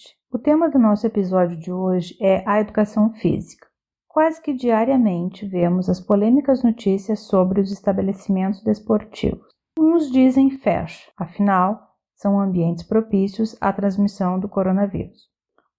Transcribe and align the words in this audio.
Ouvinte. 0.00 0.16
O 0.32 0.38
tema 0.38 0.70
do 0.70 0.78
nosso 0.78 1.06
episódio 1.06 1.56
de 1.58 1.70
hoje 1.70 2.16
é 2.20 2.42
a 2.46 2.60
educação 2.60 3.12
física. 3.12 3.66
Quase 4.08 4.40
que 4.40 4.52
diariamente 4.52 5.46
vemos 5.46 5.88
as 5.88 6.00
polêmicas 6.00 6.62
notícias 6.62 7.20
sobre 7.20 7.60
os 7.60 7.70
estabelecimentos 7.70 8.62
desportivos. 8.62 9.46
Uns 9.78 10.10
dizem 10.10 10.50
fecha, 10.50 11.10
afinal, 11.16 11.78
são 12.16 12.40
ambientes 12.40 12.82
propícios 12.82 13.56
à 13.60 13.72
transmissão 13.72 14.38
do 14.38 14.48
coronavírus. 14.48 15.28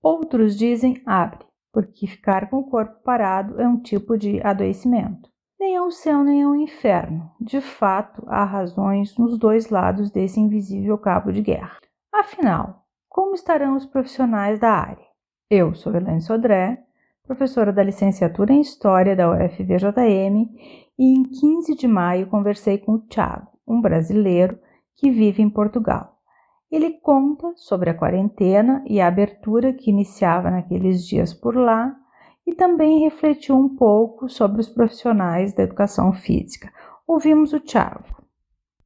Outros 0.01 0.57
dizem 0.57 1.01
abre, 1.05 1.45
porque 1.71 2.07
ficar 2.07 2.49
com 2.49 2.57
o 2.57 2.69
corpo 2.69 3.03
parado 3.03 3.59
é 3.59 3.67
um 3.67 3.79
tipo 3.79 4.17
de 4.17 4.41
adoecimento. 4.41 5.29
Nem 5.59 5.75
é 5.75 5.81
o 5.81 5.91
céu 5.91 6.23
nem 6.23 6.41
é 6.41 6.47
o 6.47 6.55
inferno. 6.55 7.31
De 7.39 7.61
fato, 7.61 8.23
há 8.27 8.43
razões 8.43 9.15
nos 9.17 9.37
dois 9.37 9.69
lados 9.69 10.09
desse 10.09 10.39
invisível 10.39 10.97
cabo 10.97 11.31
de 11.31 11.41
guerra. 11.41 11.77
Afinal, 12.11 12.80
como 13.11 13.35
estarão 13.35 13.75
os 13.75 13.85
profissionais 13.85 14.57
da 14.57 14.71
área? 14.71 15.05
Eu 15.49 15.75
sou 15.75 15.93
Helene 15.93 16.21
Sodré, 16.21 16.81
professora 17.27 17.73
da 17.73 17.83
licenciatura 17.83 18.53
em 18.53 18.61
História 18.61 19.17
da 19.17 19.29
UFVJM, 19.29 20.49
e 20.97 21.13
em 21.13 21.23
15 21.23 21.75
de 21.75 21.87
maio 21.89 22.27
conversei 22.27 22.77
com 22.77 22.93
o 22.93 22.99
Tiago, 22.99 23.47
um 23.67 23.81
brasileiro 23.81 24.57
que 24.95 25.11
vive 25.11 25.41
em 25.41 25.49
Portugal. 25.49 26.19
Ele 26.71 26.91
conta 27.01 27.51
sobre 27.57 27.89
a 27.89 27.93
quarentena 27.93 28.81
e 28.87 29.01
a 29.01 29.07
abertura 29.07 29.73
que 29.73 29.89
iniciava 29.89 30.49
naqueles 30.49 31.05
dias 31.05 31.33
por 31.33 31.53
lá 31.53 31.93
e 32.47 32.55
também 32.55 33.01
refletiu 33.01 33.57
um 33.57 33.75
pouco 33.75 34.29
sobre 34.29 34.61
os 34.61 34.69
profissionais 34.69 35.53
da 35.53 35.63
educação 35.63 36.13
física. 36.13 36.71
Ouvimos 37.05 37.51
o 37.51 37.59
Tiago. 37.59 38.20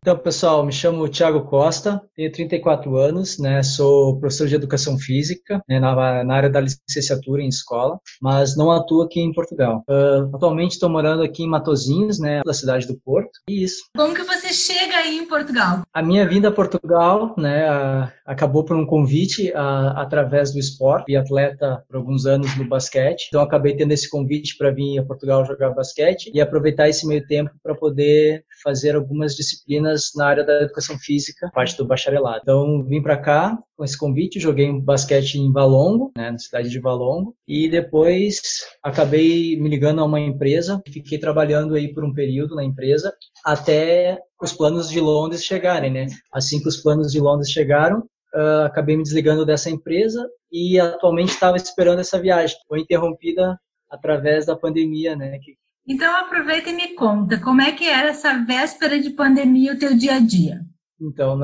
Então, 0.06 0.16
pessoal, 0.16 0.64
me 0.64 0.72
chamo 0.72 1.10
Thiago 1.10 1.46
Costa, 1.46 2.00
tenho 2.16 2.32
34 2.32 2.96
anos, 2.96 3.40
né, 3.40 3.64
sou 3.64 4.20
professor 4.20 4.48
de 4.48 4.54
educação 4.54 5.00
física 5.00 5.60
né, 5.68 5.80
na, 5.80 6.24
na, 6.24 6.36
área 6.36 6.48
da 6.48 6.60
licenciatura 6.62 7.42
em 7.42 7.48
escola, 7.48 8.00
mas 8.22 8.56
não 8.56 8.70
atuo 8.70 9.02
aqui 9.02 9.20
em 9.20 9.34
Portugal. 9.34 9.84
Uh, 9.90 10.36
atualmente 10.36 10.74
estou 10.74 10.92
morando 10.92 11.24
aqui 11.24 11.42
em 11.42 11.50
Matozinhos, 11.50 12.20
né, 12.20 12.44
da 12.46 12.54
cidade 12.54 12.86
do 12.86 12.96
Porto, 12.96 13.32
e 13.50 13.64
isso. 13.64 13.82
Como 13.98 14.14
que 14.14 14.22
você 14.22 14.54
chega 14.54 14.96
aí 14.96 15.18
em 15.18 15.28
Portugal? 15.28 15.82
A 15.92 16.04
minha 16.04 16.30
vinda 16.30 16.50
a 16.50 16.52
Portugal, 16.52 17.34
né, 17.36 17.68
a, 17.68 18.14
acabou 18.28 18.64
por 18.64 18.78
um 18.78 18.86
convite 18.86 19.52
a, 19.56 20.04
através 20.04 20.54
do 20.54 20.60
esporte, 20.60 21.12
e 21.12 21.18
atleta 21.18 21.84
por 21.88 21.98
alguns 21.98 22.28
anos 22.28 22.56
no 22.56 22.70
basquete, 22.70 23.26
então 23.30 23.42
acabei 23.42 23.76
tendo 23.76 23.92
esse 23.92 24.08
convite 24.08 24.56
para 24.56 24.70
vir 24.70 25.00
a 25.00 25.04
Portugal 25.04 25.44
jogar 25.46 25.72
basquete 25.72 26.30
e 26.32 26.40
aproveitar 26.40 26.88
esse 26.88 27.08
meio 27.08 27.26
tempo 27.26 27.50
para 27.64 27.74
poder 27.74 28.46
fazer 28.62 28.96
algumas 28.96 29.36
disciplinas 29.36 29.95
na 30.16 30.28
área 30.28 30.44
da 30.44 30.62
educação 30.62 30.98
física, 30.98 31.50
parte 31.54 31.78
do 31.78 31.86
bacharelado. 31.86 32.40
Então, 32.42 32.84
vim 32.84 33.02
para 33.02 33.18
cá 33.18 33.58
com 33.76 33.84
esse 33.84 33.98
convite, 33.98 34.40
joguei 34.40 34.72
basquete 34.72 35.36
em 35.36 35.52
Valongo, 35.52 36.12
né, 36.18 36.32
na 36.32 36.38
cidade 36.38 36.70
de 36.70 36.80
Valongo, 36.80 37.36
e 37.48 37.70
depois 37.70 38.42
acabei 38.82 39.60
me 39.60 39.70
ligando 39.70 40.02
a 40.02 40.06
uma 40.06 40.20
empresa, 40.20 40.82
fiquei 40.88 41.18
trabalhando 41.18 41.76
aí 41.76 41.94
por 41.94 42.04
um 42.04 42.14
período 42.14 42.56
na 42.56 42.64
empresa, 42.64 43.14
até 43.46 44.20
os 44.42 44.54
planos 44.54 44.90
de 44.90 45.00
Londres 45.00 45.44
chegarem, 45.44 45.92
né? 45.92 46.08
Assim 46.32 46.62
que 46.62 46.68
os 46.68 46.78
planos 46.78 47.12
de 47.12 47.20
Londres 47.20 47.50
chegaram, 47.50 48.00
uh, 48.34 48.66
acabei 48.66 48.96
me 48.96 49.04
desligando 49.04 49.46
dessa 49.46 49.70
empresa 49.70 50.28
e 50.52 50.80
atualmente 50.80 51.30
estava 51.30 51.58
esperando 51.58 52.00
essa 52.00 52.20
viagem. 52.20 52.58
Foi 52.68 52.82
interrompida 52.82 53.60
através 53.90 54.46
da 54.46 54.56
pandemia, 54.56 55.16
né? 55.16 55.38
Que 55.40 55.56
então 55.88 56.16
aproveita 56.16 56.70
e 56.70 56.74
me 56.74 56.96
conta, 56.96 57.40
como 57.40 57.62
é 57.62 57.72
que 57.72 57.88
era 57.88 58.10
essa 58.10 58.44
véspera 58.44 59.00
de 59.00 59.12
pandemia 59.12 59.74
o 59.74 59.80
teu 59.80 59.96
dia 59.96 60.16
a 60.16 60.20
dia? 60.20 60.62
Então, 61.00 61.38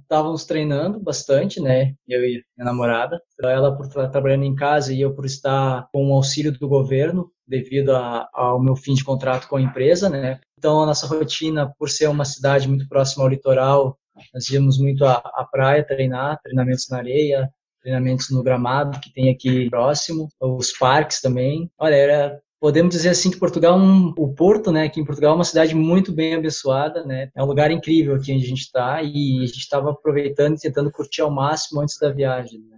estávamos 0.00 0.44
treinando 0.44 1.00
bastante, 1.00 1.60
né? 1.60 1.94
Eu 2.06 2.20
e 2.24 2.44
minha 2.56 2.64
namorada. 2.64 3.20
Ela 3.42 3.76
por 3.76 3.86
estar 3.86 4.08
trabalhando 4.08 4.44
em 4.44 4.54
casa 4.54 4.92
e 4.92 5.00
eu 5.00 5.12
por 5.14 5.26
estar 5.26 5.88
com 5.92 6.10
o 6.10 6.14
auxílio 6.14 6.52
do 6.52 6.68
governo 6.68 7.30
devido 7.46 7.90
a, 7.90 8.28
ao 8.32 8.62
meu 8.62 8.76
fim 8.76 8.94
de 8.94 9.04
contrato 9.04 9.48
com 9.48 9.56
a 9.56 9.60
empresa, 9.60 10.08
né? 10.08 10.40
Então, 10.56 10.82
a 10.82 10.86
nossa 10.86 11.06
rotina, 11.06 11.72
por 11.78 11.90
ser 11.90 12.08
uma 12.08 12.24
cidade 12.24 12.68
muito 12.68 12.88
próxima 12.88 13.24
ao 13.24 13.28
litoral, 13.28 13.98
nós 14.32 14.48
íamos 14.48 14.78
muito 14.78 15.04
à, 15.04 15.14
à 15.14 15.46
praia 15.50 15.84
treinar, 15.84 16.40
treinamentos 16.42 16.88
na 16.88 16.98
areia, 16.98 17.50
treinamentos 17.82 18.30
no 18.30 18.42
gramado 18.42 18.98
que 19.00 19.12
tem 19.12 19.30
aqui 19.30 19.68
próximo, 19.68 20.28
os 20.40 20.72
parques 20.72 21.20
também. 21.20 21.70
Olha, 21.78 21.94
era 21.94 22.40
podemos 22.60 22.94
dizer 22.94 23.10
assim 23.10 23.30
que 23.30 23.38
Portugal, 23.38 23.78
um, 23.78 24.12
o 24.16 24.34
Porto, 24.34 24.72
né, 24.72 24.84
aqui 24.84 25.00
em 25.00 25.04
Portugal 25.04 25.32
é 25.32 25.36
uma 25.36 25.44
cidade 25.44 25.74
muito 25.74 26.12
bem 26.12 26.34
abençoada, 26.34 27.04
né, 27.04 27.30
é 27.34 27.42
um 27.42 27.46
lugar 27.46 27.70
incrível 27.70 28.14
aqui 28.14 28.32
onde 28.32 28.44
a 28.44 28.48
gente 28.48 28.62
está 28.62 29.02
e 29.02 29.38
a 29.42 29.46
gente 29.46 29.58
estava 29.58 29.90
aproveitando 29.90 30.56
e 30.56 30.60
tentando 30.60 30.90
curtir 30.90 31.22
ao 31.22 31.30
máximo 31.30 31.80
antes 31.80 31.98
da 31.98 32.10
viagem. 32.10 32.60
Né. 32.60 32.76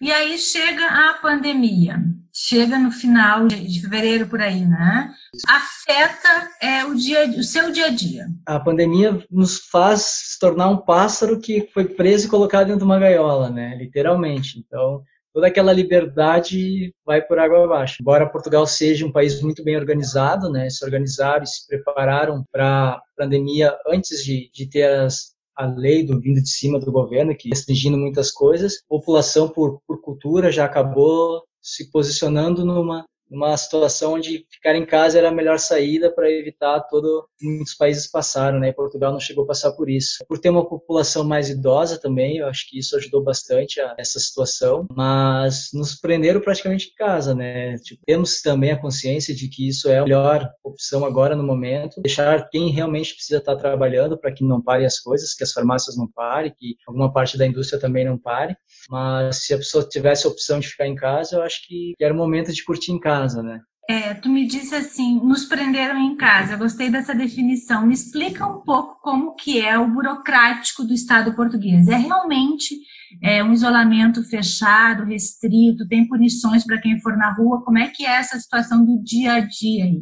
E 0.00 0.10
aí 0.10 0.38
chega 0.38 0.86
a 0.86 1.18
pandemia, 1.20 2.02
chega 2.32 2.78
no 2.78 2.90
final 2.90 3.46
de 3.46 3.82
fevereiro 3.82 4.26
por 4.26 4.40
aí, 4.40 4.64
né? 4.64 5.12
Afeta 5.46 6.50
é, 6.60 6.84
o, 6.86 6.94
dia, 6.94 7.28
o 7.28 7.42
seu 7.42 7.70
dia 7.70 7.86
a 7.86 7.90
dia. 7.90 8.26
A 8.46 8.58
pandemia 8.58 9.22
nos 9.30 9.58
faz 9.58 10.00
se 10.00 10.38
tornar 10.38 10.68
um 10.70 10.78
pássaro 10.78 11.38
que 11.38 11.68
foi 11.74 11.84
preso 11.84 12.26
e 12.26 12.30
colocado 12.30 12.68
dentro 12.68 12.78
de 12.78 12.84
uma 12.84 12.98
gaiola, 12.98 13.50
né? 13.50 13.76
Literalmente. 13.76 14.58
Então, 14.58 15.02
toda 15.32 15.46
aquela 15.46 15.72
liberdade 15.72 16.94
vai 17.04 17.22
por 17.22 17.38
água 17.38 17.64
abaixo. 17.64 17.96
Embora 18.00 18.28
Portugal 18.28 18.66
seja 18.66 19.06
um 19.06 19.12
país 19.12 19.40
muito 19.42 19.62
bem 19.62 19.76
organizado, 19.76 20.50
né, 20.50 20.68
se 20.70 20.84
organizaram 20.84 21.44
e 21.44 21.46
se 21.46 21.66
prepararam 21.66 22.44
para 22.52 22.90
a 22.90 23.02
pandemia 23.16 23.76
antes 23.88 24.24
de, 24.24 24.50
de 24.52 24.68
ter 24.68 24.84
as, 24.84 25.34
a 25.56 25.66
lei 25.66 26.04
do 26.04 26.20
vindo 26.20 26.42
de 26.42 26.48
cima 26.48 26.78
do 26.78 26.90
governo, 26.90 27.36
que 27.36 27.48
restringindo 27.48 27.96
muitas 27.96 28.30
coisas, 28.30 28.74
a 28.74 28.88
população 28.88 29.48
por, 29.48 29.80
por 29.86 30.00
cultura 30.00 30.50
já 30.50 30.64
acabou 30.64 31.42
se 31.62 31.90
posicionando 31.90 32.64
numa 32.64 33.04
uma 33.30 33.56
situação 33.56 34.14
onde 34.14 34.46
ficar 34.50 34.74
em 34.74 34.84
casa 34.84 35.18
era 35.18 35.28
a 35.28 35.32
melhor 35.32 35.58
saída 35.58 36.12
para 36.12 36.30
evitar 36.30 36.80
todo 36.80 37.28
muitos 37.40 37.74
países 37.74 38.06
passaram, 38.06 38.58
né? 38.58 38.68
E 38.68 38.72
Portugal 38.72 39.12
não 39.12 39.20
chegou 39.20 39.44
a 39.44 39.46
passar 39.46 39.72
por 39.72 39.88
isso. 39.88 40.24
Por 40.28 40.38
ter 40.38 40.50
uma 40.50 40.68
população 40.68 41.24
mais 41.24 41.48
idosa 41.48 41.98
também, 41.98 42.38
eu 42.38 42.46
acho 42.46 42.68
que 42.68 42.78
isso 42.78 42.96
ajudou 42.96 43.22
bastante 43.22 43.80
a 43.80 43.94
essa 43.98 44.18
situação, 44.18 44.86
mas 44.94 45.70
nos 45.72 45.94
prenderam 45.94 46.40
praticamente 46.40 46.90
em 46.90 46.94
casa, 46.94 47.34
né? 47.34 47.76
Tipo, 47.78 48.02
temos 48.04 48.42
também 48.42 48.72
a 48.72 48.80
consciência 48.80 49.34
de 49.34 49.48
que 49.48 49.68
isso 49.68 49.88
é 49.88 49.98
a 49.98 50.04
melhor 50.04 50.50
opção 50.64 51.04
agora 51.04 51.36
no 51.36 51.42
momento, 51.42 52.00
deixar 52.02 52.48
quem 52.50 52.70
realmente 52.70 53.14
precisa 53.14 53.38
estar 53.38 53.56
trabalhando 53.56 54.18
para 54.18 54.32
que 54.32 54.44
não 54.44 54.60
pare 54.60 54.84
as 54.84 54.98
coisas, 54.98 55.34
que 55.34 55.44
as 55.44 55.52
farmácias 55.52 55.96
não 55.96 56.06
parem, 56.08 56.52
que 56.56 56.76
alguma 56.86 57.12
parte 57.12 57.38
da 57.38 57.46
indústria 57.46 57.80
também 57.80 58.04
não 58.04 58.18
pare, 58.18 58.56
mas 58.88 59.44
se 59.44 59.54
a 59.54 59.58
pessoa 59.58 59.86
tivesse 59.88 60.26
a 60.26 60.30
opção 60.30 60.58
de 60.60 60.68
ficar 60.68 60.86
em 60.86 60.94
casa, 60.94 61.36
eu 61.36 61.42
acho 61.42 61.66
que 61.66 61.94
era 62.00 62.12
o 62.12 62.16
momento 62.16 62.52
de 62.52 62.64
curtir 62.64 62.92
em 62.92 63.00
casa, 63.00 63.19
né? 63.42 63.60
É, 63.88 64.14
tu 64.14 64.28
me 64.28 64.46
disse 64.46 64.72
assim, 64.74 65.18
nos 65.20 65.46
prenderam 65.46 65.98
em 65.98 66.16
casa. 66.16 66.52
Eu 66.52 66.58
gostei 66.58 66.88
dessa 66.88 67.12
definição. 67.12 67.84
Me 67.84 67.92
explica 67.92 68.46
um 68.46 68.60
pouco 68.60 69.00
como 69.02 69.34
que 69.34 69.60
é 69.60 69.76
o 69.76 69.90
burocrático 69.90 70.84
do 70.84 70.94
Estado 70.94 71.34
português. 71.34 71.88
É 71.88 71.96
realmente 71.96 72.76
é, 73.20 73.42
um 73.42 73.52
isolamento 73.52 74.22
fechado, 74.22 75.04
restrito? 75.04 75.88
Tem 75.88 76.06
punições 76.06 76.64
para 76.64 76.80
quem 76.80 77.00
for 77.00 77.16
na 77.16 77.34
rua? 77.34 77.64
Como 77.64 77.78
é 77.78 77.88
que 77.88 78.06
é 78.06 78.12
essa 78.12 78.38
situação 78.38 78.84
do 78.84 79.02
dia 79.02 79.32
a 79.32 79.40
dia 79.40 79.84
aí? 79.84 80.00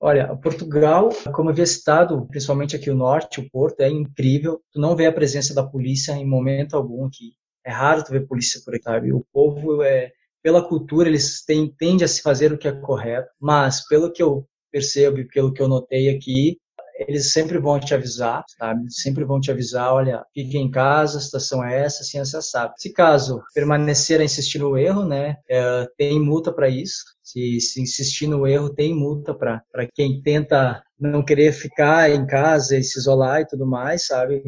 Olha, 0.00 0.34
Portugal, 0.36 1.08
como 1.32 1.48
eu 1.48 1.52
havia 1.52 1.66
citado, 1.66 2.26
principalmente 2.26 2.74
aqui 2.74 2.90
o 2.90 2.96
norte, 2.96 3.40
o 3.40 3.48
Porto, 3.50 3.80
é 3.80 3.88
incrível. 3.88 4.60
Tu 4.72 4.80
não 4.80 4.96
vê 4.96 5.06
a 5.06 5.12
presença 5.12 5.54
da 5.54 5.64
polícia 5.64 6.12
em 6.12 6.26
momento 6.26 6.76
algum 6.76 7.06
aqui. 7.06 7.34
É 7.64 7.70
raro 7.70 8.02
tu 8.02 8.10
ver 8.10 8.26
polícia 8.26 8.60
por 8.64 8.74
aqui, 8.74 8.82
sabe? 8.82 9.12
O 9.12 9.24
povo 9.32 9.82
é 9.82 10.10
pela 10.42 10.66
cultura 10.66 11.08
eles 11.08 11.44
têm 11.44 11.72
tende 11.78 12.04
a 12.04 12.08
se 12.08 12.22
fazer 12.22 12.52
o 12.52 12.58
que 12.58 12.68
é 12.68 12.72
correto, 12.72 13.28
mas 13.40 13.86
pelo 13.86 14.12
que 14.12 14.22
eu 14.22 14.46
percebo 14.70 15.18
e 15.18 15.28
pelo 15.28 15.52
que 15.52 15.62
eu 15.62 15.68
notei 15.68 16.08
aqui, 16.08 16.58
eles 16.98 17.32
sempre 17.32 17.58
vão 17.58 17.78
te 17.78 17.94
avisar, 17.94 18.44
sabe? 18.58 18.92
Sempre 18.92 19.24
vão 19.24 19.40
te 19.40 19.50
avisar, 19.50 19.92
olha, 19.92 20.24
fique 20.34 20.58
em 20.58 20.70
casa, 20.70 21.18
a 21.18 21.20
situação 21.20 21.64
é 21.64 21.84
essa, 21.84 22.02
assim, 22.02 22.18
essa 22.18 22.42
sabe. 22.42 22.74
Se 22.76 22.92
caso 22.92 23.40
permanecer 23.54 24.20
a 24.20 24.24
insistir 24.24 24.58
no 24.58 24.76
erro, 24.76 25.04
né, 25.04 25.36
é, 25.48 25.86
tem 25.96 26.20
multa 26.20 26.52
para 26.52 26.68
isso. 26.68 27.04
Se, 27.22 27.60
se, 27.60 27.80
insistir 27.80 28.26
no 28.26 28.46
erro, 28.46 28.74
tem 28.74 28.94
multa 28.94 29.32
para 29.32 29.62
quem 29.94 30.20
tenta 30.22 30.82
não 30.98 31.24
querer 31.24 31.52
ficar 31.52 32.10
em 32.10 32.26
casa 32.26 32.76
e 32.76 32.82
se 32.82 32.98
isolar 32.98 33.42
e 33.42 33.46
tudo 33.46 33.66
mais, 33.66 34.06
sabe? 34.06 34.42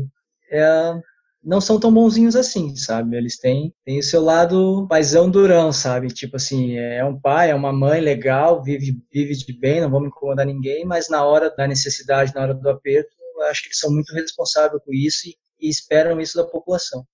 É, 0.51 0.95
não 1.43 1.61
são 1.61 1.81
tão 1.81 1.93
bonzinhos 1.93 2.37
assim, 2.37 2.77
sabe? 2.77 3.17
Eles 3.17 3.39
têm, 3.39 3.75
têm 3.85 3.99
o 3.99 4.03
seu 4.03 4.23
lado 4.23 4.87
paisão 4.89 5.31
durão, 5.31 5.73
sabe? 5.73 6.09
Tipo 6.09 6.37
assim, 6.37 6.77
é 6.77 7.05
um 7.05 7.19
pai, 7.19 7.51
é 7.51 7.55
uma 7.55 7.73
mãe 7.73 8.01
legal, 8.01 8.63
vive, 8.63 9.03
vive 9.13 9.35
de 9.35 9.59
bem, 9.59 9.81
não 9.81 9.91
vamos 9.91 10.09
incomodar 10.09 10.47
ninguém, 10.47 10.85
mas 10.85 11.09
na 11.09 11.25
hora 11.25 11.51
da 11.51 11.67
necessidade, 11.67 12.35
na 12.35 12.43
hora 12.43 12.55
do 12.55 12.69
aperto, 12.69 13.11
acho 13.49 13.63
que 13.63 13.69
eles 13.69 13.79
são 13.79 13.91
muito 13.91 14.13
responsáveis 14.13 14.83
com 14.85 14.93
isso 14.93 15.29
e, 15.29 15.37
e 15.61 15.71
esperam 15.71 16.21
isso 16.21 16.37
da 16.37 16.45
população. 16.45 17.05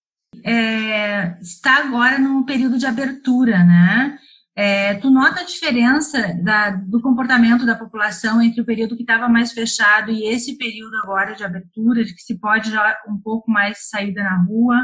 É, 0.44 1.38
está 1.40 1.78
agora 1.78 2.18
num 2.18 2.44
período 2.44 2.78
de 2.78 2.86
abertura, 2.86 3.64
né? 3.64 4.18
É, 4.58 4.94
tu 4.94 5.10
nota 5.10 5.40
a 5.40 5.44
diferença 5.44 6.32
da, 6.42 6.70
do 6.70 7.02
comportamento 7.02 7.66
da 7.66 7.74
população 7.74 8.40
entre 8.40 8.62
o 8.62 8.64
período 8.64 8.96
que 8.96 9.02
estava 9.02 9.28
mais 9.28 9.52
fechado 9.52 10.10
e 10.10 10.24
esse 10.26 10.56
período 10.56 10.96
agora 10.96 11.34
de 11.34 11.44
abertura, 11.44 12.02
de 12.02 12.14
que 12.14 12.22
se 12.22 12.38
pode 12.38 12.70
já 12.70 12.98
um 13.06 13.20
pouco 13.20 13.50
mais 13.50 13.90
saída 13.90 14.22
na 14.22 14.42
rua? 14.44 14.82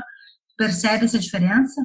Percebe 0.58 1.06
essa 1.06 1.18
diferença? 1.18 1.80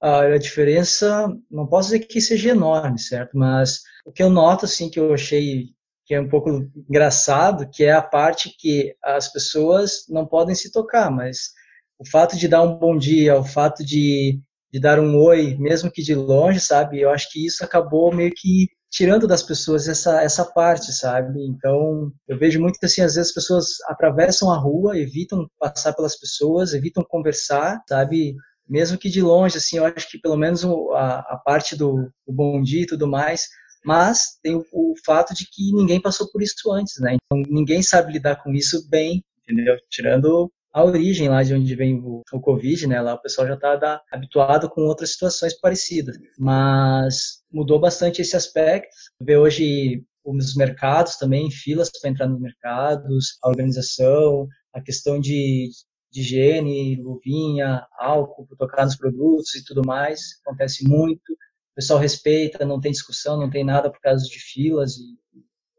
A 0.00 0.38
diferença, 0.38 1.28
não 1.50 1.66
posso 1.66 1.90
dizer 1.90 2.06
que 2.06 2.20
seja 2.22 2.50
enorme, 2.50 2.98
certo? 2.98 3.36
Mas 3.36 3.82
o 4.06 4.12
que 4.12 4.22
eu 4.22 4.30
noto, 4.30 4.64
assim, 4.64 4.88
que 4.88 4.98
eu 4.98 5.12
achei 5.12 5.76
que 6.06 6.14
é 6.14 6.20
um 6.20 6.28
pouco 6.28 6.70
engraçado, 6.88 7.68
que 7.68 7.84
é 7.84 7.92
a 7.92 8.00
parte 8.00 8.54
que 8.56 8.94
as 9.02 9.30
pessoas 9.30 10.06
não 10.08 10.24
podem 10.24 10.54
se 10.54 10.70
tocar, 10.70 11.10
mas 11.10 11.50
o 11.98 12.08
fato 12.08 12.36
de 12.36 12.46
dar 12.46 12.62
um 12.62 12.78
bom 12.78 12.96
dia, 12.96 13.36
o 13.36 13.44
fato 13.44 13.84
de 13.84 14.40
de 14.76 14.80
dar 14.80 15.00
um 15.00 15.16
oi, 15.16 15.56
mesmo 15.58 15.90
que 15.90 16.02
de 16.02 16.14
longe, 16.14 16.60
sabe? 16.60 17.00
Eu 17.00 17.08
acho 17.08 17.32
que 17.32 17.46
isso 17.46 17.64
acabou 17.64 18.14
meio 18.14 18.30
que 18.36 18.68
tirando 18.90 19.26
das 19.26 19.42
pessoas 19.42 19.88
essa, 19.88 20.22
essa 20.22 20.44
parte, 20.44 20.92
sabe? 20.92 21.46
Então, 21.46 22.12
eu 22.28 22.38
vejo 22.38 22.60
muito 22.60 22.78
que, 22.78 22.84
assim, 22.84 23.00
às 23.00 23.14
vezes 23.14 23.30
as 23.30 23.34
pessoas 23.34 23.68
atravessam 23.88 24.52
a 24.52 24.58
rua, 24.58 24.98
evitam 24.98 25.48
passar 25.58 25.94
pelas 25.94 26.18
pessoas, 26.18 26.74
evitam 26.74 27.02
conversar, 27.08 27.82
sabe? 27.88 28.34
Mesmo 28.68 28.98
que 28.98 29.08
de 29.08 29.22
longe, 29.22 29.56
assim, 29.56 29.78
eu 29.78 29.86
acho 29.86 30.10
que 30.10 30.18
pelo 30.18 30.36
menos 30.36 30.62
a, 30.92 31.20
a 31.20 31.40
parte 31.42 31.74
do, 31.74 32.10
do 32.26 32.34
bom 32.34 32.60
dia 32.60 32.82
e 32.82 32.86
tudo 32.86 33.08
mais, 33.08 33.48
mas 33.82 34.38
tem 34.42 34.56
o, 34.56 34.64
o, 34.72 34.94
fato 35.06 35.32
de 35.32 35.46
que 35.50 35.72
ninguém 35.72 36.02
passou 36.02 36.30
por 36.30 36.42
isso 36.42 36.70
antes, 36.70 37.00
né? 37.00 37.16
Então, 37.16 37.42
ninguém 37.50 37.82
sabe 37.82 38.12
lidar 38.12 38.42
com 38.42 38.52
isso 38.52 38.86
bem, 38.90 39.24
entendeu? 39.42 39.74
Tirando 39.88 40.52
a 40.76 40.84
origem 40.84 41.30
lá 41.30 41.42
de 41.42 41.54
onde 41.54 41.74
vem 41.74 41.94
o, 42.04 42.20
o 42.30 42.38
Covid, 42.38 42.86
né? 42.86 43.00
Lá 43.00 43.14
o 43.14 43.22
pessoal 43.22 43.46
já 43.46 43.54
está 43.54 44.02
habituado 44.12 44.68
com 44.68 44.82
outras 44.82 45.12
situações 45.12 45.58
parecidas. 45.58 46.18
Mas 46.38 47.42
mudou 47.50 47.80
bastante 47.80 48.20
esse 48.20 48.36
aspecto. 48.36 48.94
Vê 49.18 49.38
hoje 49.38 50.04
os 50.22 50.54
mercados 50.54 51.16
também, 51.16 51.50
filas 51.50 51.90
para 51.90 52.10
entrar 52.10 52.28
nos 52.28 52.38
mercados, 52.38 53.38
a 53.42 53.48
organização, 53.48 54.46
a 54.70 54.82
questão 54.82 55.18
de, 55.18 55.70
de 56.12 56.20
higiene, 56.20 57.00
luvinha, 57.00 57.86
álcool 57.98 58.46
para 58.46 58.58
tocar 58.58 58.84
nos 58.84 58.96
produtos 58.96 59.54
e 59.54 59.64
tudo 59.64 59.80
mais, 59.82 60.20
acontece 60.44 60.86
muito. 60.86 61.32
O 61.32 61.74
pessoal 61.74 61.98
respeita, 61.98 62.66
não 62.66 62.78
tem 62.78 62.92
discussão, 62.92 63.40
não 63.40 63.48
tem 63.48 63.64
nada 63.64 63.90
por 63.90 64.00
causa 64.02 64.26
de 64.26 64.38
filas 64.38 64.98
e 64.98 65.16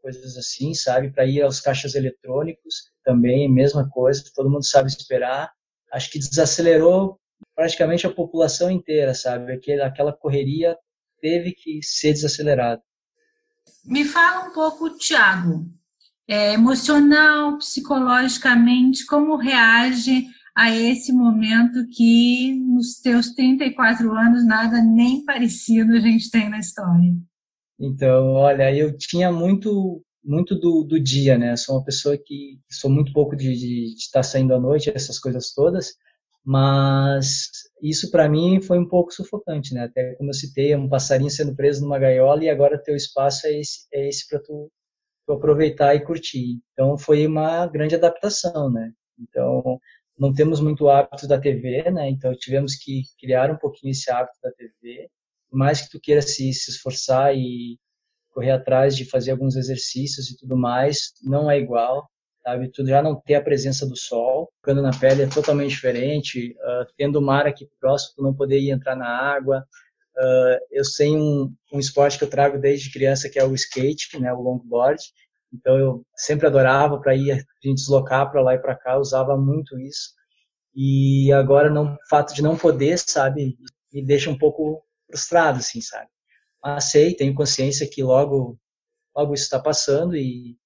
coisas 0.08 0.38
assim, 0.38 0.72
sabe? 0.72 1.10
Para 1.10 1.26
ir 1.26 1.42
aos 1.42 1.60
caixas 1.60 1.94
eletrônicos 1.94 2.90
também, 3.04 3.52
mesma 3.52 3.88
coisa, 3.90 4.24
todo 4.34 4.50
mundo 4.50 4.64
sabe 4.64 4.88
esperar. 4.88 5.52
Acho 5.92 6.10
que 6.10 6.18
desacelerou 6.18 7.20
praticamente 7.54 8.06
a 8.06 8.10
população 8.10 8.70
inteira, 8.70 9.14
sabe? 9.14 9.52
Aquela, 9.52 9.86
aquela 9.86 10.12
correria 10.12 10.76
teve 11.20 11.52
que 11.52 11.82
ser 11.82 12.12
desacelerada. 12.14 12.82
Me 13.84 14.04
fala 14.04 14.48
um 14.48 14.52
pouco, 14.52 14.96
Tiago, 14.96 15.66
é, 16.26 16.54
emocional, 16.54 17.58
psicologicamente, 17.58 19.04
como 19.04 19.36
reage 19.36 20.26
a 20.56 20.74
esse 20.74 21.12
momento 21.12 21.86
que 21.92 22.54
nos 22.54 23.00
teus 23.00 23.30
34 23.32 24.10
anos 24.12 24.44
nada 24.44 24.82
nem 24.82 25.24
parecido 25.24 25.94
a 25.94 26.00
gente 26.00 26.30
tem 26.30 26.48
na 26.48 26.58
história? 26.58 27.14
Então, 27.78 28.32
olha, 28.32 28.74
eu 28.74 28.96
tinha 28.96 29.30
muito 29.32 30.02
muito 30.24 30.54
do, 30.58 30.84
do 30.84 31.00
dia, 31.00 31.38
né? 31.38 31.56
Sou 31.56 31.76
uma 31.76 31.84
pessoa 31.84 32.18
que 32.18 32.60
sou 32.70 32.90
muito 32.90 33.12
pouco 33.12 33.34
de, 33.36 33.54
de, 33.56 33.94
estar 33.94 34.22
saindo 34.22 34.54
à 34.54 34.60
noite, 34.60 34.90
essas 34.94 35.18
coisas 35.18 35.52
todas, 35.54 35.94
mas 36.44 37.48
isso 37.82 38.10
para 38.10 38.28
mim 38.28 38.60
foi 38.60 38.78
um 38.78 38.88
pouco 38.88 39.12
sufocante, 39.12 39.74
né? 39.74 39.84
Até 39.84 40.14
como 40.16 40.30
eu 40.30 40.34
citei, 40.34 40.72
é 40.72 40.78
um 40.78 40.88
passarinho 40.88 41.30
sendo 41.30 41.54
preso 41.56 41.82
numa 41.82 41.98
gaiola 41.98 42.44
e 42.44 42.50
agora 42.50 42.82
teu 42.82 42.96
espaço 42.96 43.46
é 43.46 43.58
esse, 43.60 43.86
é 43.92 44.08
esse 44.08 44.28
para 44.28 44.40
tu, 44.40 44.70
tu 45.26 45.32
aproveitar 45.32 45.94
e 45.94 46.04
curtir. 46.04 46.60
Então 46.72 46.98
foi 46.98 47.26
uma 47.26 47.66
grande 47.66 47.94
adaptação, 47.94 48.70
né? 48.70 48.92
Então 49.18 49.80
não 50.18 50.32
temos 50.34 50.60
muito 50.60 50.88
hábito 50.88 51.26
da 51.28 51.40
TV, 51.40 51.90
né? 51.90 52.10
Então 52.10 52.34
tivemos 52.34 52.74
que 52.76 53.02
criar 53.20 53.50
um 53.50 53.56
pouquinho 53.58 53.92
esse 53.92 54.10
hábito 54.10 54.38
da 54.42 54.50
TV 54.52 55.08
mais 55.50 55.82
que 55.82 55.90
tu 55.90 56.00
queira 56.00 56.22
se, 56.22 56.52
se 56.52 56.70
esforçar 56.70 57.34
e 57.36 57.78
correr 58.30 58.52
atrás 58.52 58.96
de 58.96 59.04
fazer 59.04 59.32
alguns 59.32 59.56
exercícios 59.56 60.30
e 60.30 60.36
tudo 60.36 60.56
mais, 60.56 61.12
não 61.22 61.50
é 61.50 61.58
igual, 61.58 62.08
sabe? 62.42 62.70
Tu 62.70 62.86
já 62.86 63.02
não 63.02 63.20
ter 63.20 63.34
a 63.34 63.42
presença 63.42 63.86
do 63.86 63.96
sol, 63.96 64.50
ficando 64.56 64.82
na 64.82 64.90
pele 64.90 65.22
é 65.22 65.26
totalmente 65.26 65.70
diferente, 65.70 66.52
uh, 66.52 66.86
tendo 66.96 67.18
o 67.18 67.22
mar 67.22 67.46
aqui 67.46 67.68
próximo, 67.80 68.14
tu 68.16 68.22
não 68.22 68.34
poder 68.34 68.60
ir 68.60 68.70
entrar 68.70 68.94
na 68.94 69.08
água. 69.08 69.64
Uh, 70.16 70.58
eu 70.70 70.84
sei 70.84 71.16
um, 71.16 71.52
um 71.72 71.78
esporte 71.78 72.18
que 72.18 72.24
eu 72.24 72.30
trago 72.30 72.58
desde 72.58 72.92
criança, 72.92 73.28
que 73.28 73.38
é 73.38 73.44
o 73.44 73.54
skate, 73.54 74.18
né, 74.18 74.32
o 74.32 74.40
longboard, 74.40 75.02
então 75.52 75.78
eu 75.78 76.06
sempre 76.14 76.46
adorava 76.46 77.00
para 77.00 77.14
ir 77.14 77.32
a 77.32 77.38
deslocar 77.62 78.30
para 78.30 78.42
lá 78.42 78.54
e 78.54 78.58
para 78.58 78.76
cá, 78.76 78.98
usava 78.98 79.36
muito 79.36 79.78
isso. 79.78 80.10
E 80.74 81.32
agora 81.32 81.70
não, 81.70 81.94
o 81.94 82.08
fato 82.08 82.34
de 82.34 82.42
não 82.42 82.56
poder, 82.56 82.98
sabe, 82.98 83.56
me 83.92 84.04
deixa 84.04 84.30
um 84.30 84.38
pouco 84.38 84.82
frustrado, 85.08 85.58
assim, 85.58 85.80
sabe? 85.80 86.08
Mas 86.62 86.84
sei, 86.90 87.14
tenho 87.14 87.34
consciência 87.34 87.88
que 87.88 88.02
logo, 88.02 88.58
logo 89.16 89.34
isso 89.34 89.44
está 89.44 89.58
passando 89.58 90.16
e, 90.16 90.56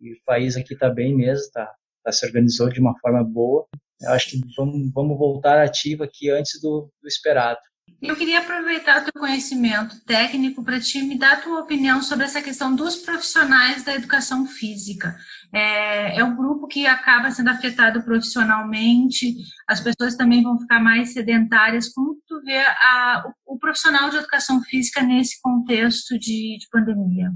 e, 0.00 0.12
o 0.12 0.24
país 0.24 0.56
aqui 0.56 0.74
está 0.74 0.88
bem 0.88 1.14
mesmo, 1.14 1.44
está 1.44 1.74
tá 2.02 2.12
se 2.12 2.26
organizou 2.26 2.68
de 2.68 2.80
uma 2.80 2.98
forma 3.00 3.22
boa. 3.22 3.66
Eu 4.00 4.12
acho 4.12 4.30
que 4.30 4.40
vamos, 4.56 4.90
vamos 4.92 5.18
voltar 5.18 5.62
ativo 5.62 6.02
aqui 6.02 6.30
antes 6.30 6.60
do, 6.60 6.90
do 7.02 7.08
esperado. 7.08 7.60
Eu 8.02 8.16
queria 8.16 8.38
aproveitar 8.38 9.02
o 9.02 9.04
teu 9.04 9.20
conhecimento 9.20 10.02
técnico 10.06 10.64
para 10.64 10.80
te 10.80 11.02
me 11.02 11.18
dar 11.18 11.34
a 11.34 11.40
tua 11.40 11.60
opinião 11.60 12.02
sobre 12.02 12.24
essa 12.24 12.40
questão 12.40 12.74
dos 12.74 12.96
profissionais 12.96 13.84
da 13.84 13.94
educação 13.94 14.46
física. 14.46 15.14
É, 15.52 16.18
é 16.18 16.24
um 16.24 16.34
grupo 16.34 16.66
que 16.66 16.86
acaba 16.86 17.30
sendo 17.30 17.50
afetado 17.50 18.02
profissionalmente, 18.02 19.34
as 19.68 19.80
pessoas 19.80 20.16
também 20.16 20.42
vão 20.42 20.58
ficar 20.58 20.80
mais 20.80 21.12
sedentárias. 21.12 21.90
Como 21.90 22.16
tu 22.26 22.40
vê 22.42 22.58
a, 22.58 23.22
o, 23.46 23.54
o, 23.54 23.58
profissional 23.58 24.08
de 24.08 24.16
educação 24.16 24.62
física 24.62 25.02
nesse 25.02 25.40
contexto 25.42 26.18
de, 26.18 26.56
de 26.58 26.66
pandemia? 26.70 27.30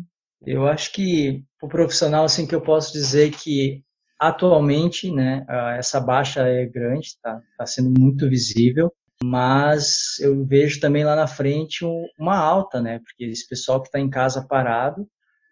Eu 0.47 0.67
acho 0.67 0.93
que 0.93 1.45
o 1.61 1.69
profissional, 1.69 2.25
assim, 2.25 2.47
que 2.47 2.55
eu 2.55 2.61
posso 2.61 2.93
dizer 2.93 3.33
que 3.33 3.83
atualmente, 4.19 5.11
né, 5.11 5.45
essa 5.76 6.00
baixa 6.00 6.40
é 6.40 6.64
grande, 6.64 7.09
está 7.09 7.40
tá 7.59 7.67
sendo 7.67 7.93
muito 7.99 8.28
visível 8.28 8.90
mas 9.23 10.18
eu 10.21 10.44
vejo 10.44 10.80
também 10.80 11.04
lá 11.04 11.16
na 11.16 11.26
frente 11.26 11.85
uma 12.18 12.37
alta, 12.37 12.80
né? 12.80 12.99
Porque 13.00 13.25
esse 13.25 13.49
pessoal 13.49 13.80
que 13.80 13.88
está 13.88 13.99
em 13.99 14.11
casa 14.11 14.47
parado, 14.47 15.06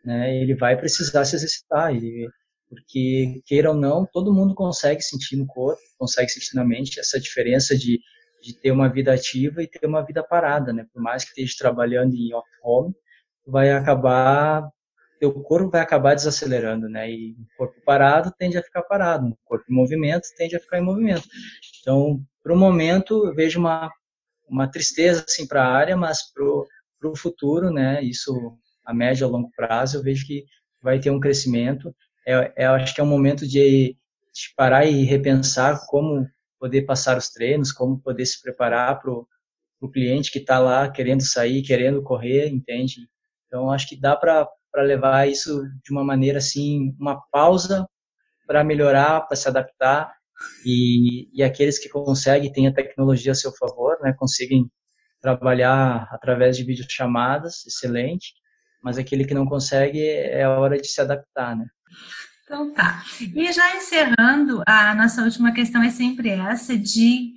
né? 0.05 0.37
Ele 0.37 0.55
vai 0.55 0.77
precisar 0.77 1.25
se 1.25 1.37
exercitar, 1.37 1.95
ele, 1.95 2.29
porque 2.69 3.43
queira 3.47 3.71
ou 3.71 3.77
não, 3.77 4.07
todo 4.13 4.35
mundo 4.35 4.55
consegue 4.55 5.03
sentir 5.03 5.37
no 5.37 5.47
corpo, 5.47 5.81
consegue 5.99 6.31
sentir 6.31 6.55
na 6.57 6.65
mente 6.65 7.01
essa 7.01 7.21
diferença 7.21 7.77
de, 7.77 8.01
de 8.43 8.55
ter 8.61 8.73
uma 8.73 8.89
vida 8.89 9.13
ativa 9.15 9.63
e 9.63 9.69
ter 9.69 9.87
uma 9.87 10.05
vida 10.05 10.23
parada, 10.23 10.73
né? 10.73 10.87
Por 10.93 11.03
mais 11.03 11.25
que 11.25 11.31
esteja 11.31 11.55
trabalhando 11.59 12.15
em 12.15 12.35
off 12.35 12.49
home, 12.63 12.95
vai 13.47 13.71
acabar 13.73 14.69
teu 15.23 15.33
corpo 15.33 15.71
vai 15.71 15.81
acabar 15.81 16.17
desacelerando, 16.17 16.89
né? 16.89 17.09
E 17.09 17.31
o 17.33 17.57
corpo 17.57 17.81
parado 17.85 18.33
tende 18.37 18.59
a 18.59 18.63
ficar 18.63 18.83
parado, 18.83 19.29
o 19.29 19.39
corpo 19.45 19.65
em 19.71 19.75
movimento 19.75 20.27
tende 20.37 20.57
a 20.57 20.61
ficar 20.61 20.79
em 20.79 20.85
movimento. 20.85 21.23
Então, 21.81 22.21
para 22.43 22.53
o 22.53 22.57
momento, 22.57 23.27
eu 23.27 23.35
vejo 23.35 23.59
uma, 23.59 23.91
uma 24.49 24.71
tristeza 24.71 25.25
assim, 25.27 25.47
para 25.47 25.65
a 25.65 25.73
área, 25.73 25.97
mas 25.97 26.21
para 26.33 27.09
o 27.09 27.17
futuro, 27.17 27.71
né, 27.71 28.03
isso 28.03 28.59
a 28.85 28.93
médio 28.93 29.27
e 29.27 29.31
longo 29.31 29.51
prazo, 29.55 29.99
eu 29.99 30.03
vejo 30.03 30.27
que 30.27 30.45
vai 30.83 30.99
ter 30.99 31.11
um 31.11 31.21
crescimento. 31.21 31.95
É, 32.27 32.53
é, 32.65 32.67
acho 32.67 32.95
que 32.95 33.01
é 33.01 33.05
um 33.05 33.09
momento 33.09 33.47
de, 33.47 33.97
de 33.97 34.55
parar 34.57 34.85
e 34.85 35.05
repensar 35.05 35.87
como 35.87 36.27
poder 36.59 36.83
passar 36.83 37.17
os 37.17 37.29
treinos, 37.29 37.73
como 37.73 38.01
poder 38.01 38.27
se 38.27 38.41
preparar 38.41 39.01
para 39.01 39.11
o 39.13 39.91
cliente 39.91 40.31
que 40.31 40.39
está 40.39 40.59
lá 40.59 40.91
querendo 40.91 41.23
sair, 41.23 41.63
querendo 41.63 42.03
correr, 42.03 42.49
entende? 42.49 43.09
Então, 43.47 43.71
acho 43.71 43.89
que 43.89 44.01
dá 44.01 44.17
para 44.17 44.49
levar 44.77 45.29
isso 45.29 45.63
de 45.85 45.93
uma 45.93 46.05
maneira 46.05 46.39
assim, 46.39 46.95
uma 46.99 47.21
pausa 47.31 47.87
para 48.47 48.65
melhorar, 48.65 49.21
para 49.23 49.37
se 49.37 49.49
adaptar 49.49 50.13
e, 50.65 51.29
e 51.33 51.43
aqueles 51.43 51.79
que 51.79 51.89
conseguem, 51.89 52.53
têm 52.53 52.67
a 52.67 52.75
tecnologia 52.75 53.33
a 53.33 53.35
seu 53.35 53.53
favor, 53.53 53.99
né, 54.03 54.15
conseguem 54.17 54.71
trabalhar 55.21 56.09
através 56.11 56.57
de 56.57 56.65
videochamadas, 56.65 57.65
excelente, 57.67 58.35
mas 58.83 58.99
aquele 58.99 59.25
que 59.25 59.35
não 59.35 59.47
consegue 59.47 60.05
é 60.05 60.43
a 60.43 60.59
hora 60.59 60.77
de 60.77 60.89
se 60.89 61.01
adaptar, 61.01 61.57
né? 61.57 61.67
Então 62.45 62.75
tá. 62.75 63.05
E 63.35 63.53
já 63.53 63.77
encerrando, 63.77 64.63
a 64.67 64.95
nossa 64.95 65.23
última 65.23 65.53
questão 65.53 65.83
é 65.83 65.91
sempre 65.91 66.29
essa 66.29 66.77
de 66.77 67.33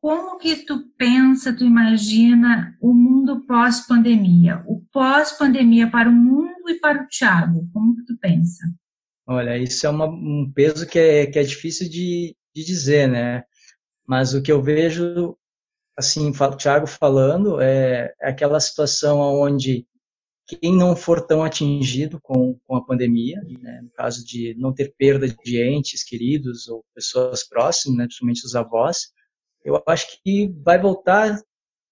como 0.00 0.38
que 0.38 0.56
tu 0.64 0.88
pensa, 0.96 1.52
tu 1.52 1.64
imagina 1.64 2.76
o 2.80 2.94
mundo 2.94 3.44
pós-pandemia? 3.46 4.62
O 4.66 4.82
pós-pandemia 4.92 5.90
para 5.90 6.08
o 6.08 6.12
mundo 6.12 6.68
e 6.68 6.80
para 6.80 7.02
o 7.02 7.08
Thiago, 7.08 7.68
como 7.72 7.96
que 7.96 8.04
tu 8.04 8.16
pensa? 8.18 8.64
Olha, 9.26 9.58
isso 9.58 9.86
é 9.86 9.90
uma, 9.90 10.06
um 10.06 10.50
peso 10.54 10.86
que 10.86 10.98
é, 10.98 11.26
que 11.26 11.38
é 11.38 11.42
difícil 11.42 11.88
de, 11.88 12.36
de 12.54 12.64
dizer, 12.64 13.08
né? 13.08 13.44
Mas 14.06 14.34
o 14.34 14.42
que 14.42 14.52
eu 14.52 14.62
vejo, 14.62 15.36
assim, 15.96 16.30
o 16.30 16.56
Thiago 16.56 16.86
falando, 16.86 17.60
é, 17.60 18.14
é 18.20 18.28
aquela 18.30 18.60
situação 18.60 19.18
onde 19.18 19.86
quem 20.46 20.76
não 20.76 20.94
for 20.94 21.26
tão 21.26 21.42
atingido 21.42 22.20
com, 22.20 22.56
com 22.64 22.76
a 22.76 22.84
pandemia, 22.84 23.40
né, 23.60 23.80
no 23.82 23.90
caso 23.90 24.24
de 24.24 24.54
não 24.56 24.72
ter 24.72 24.94
perda 24.96 25.26
de 25.28 25.60
entes 25.60 26.04
queridos 26.04 26.68
ou 26.68 26.84
pessoas 26.94 27.42
próximas, 27.42 27.98
né, 27.98 28.04
principalmente 28.04 28.46
os 28.46 28.54
avós, 28.54 29.08
eu 29.64 29.82
acho 29.88 30.22
que 30.22 30.48
vai 30.64 30.80
voltar 30.80 31.36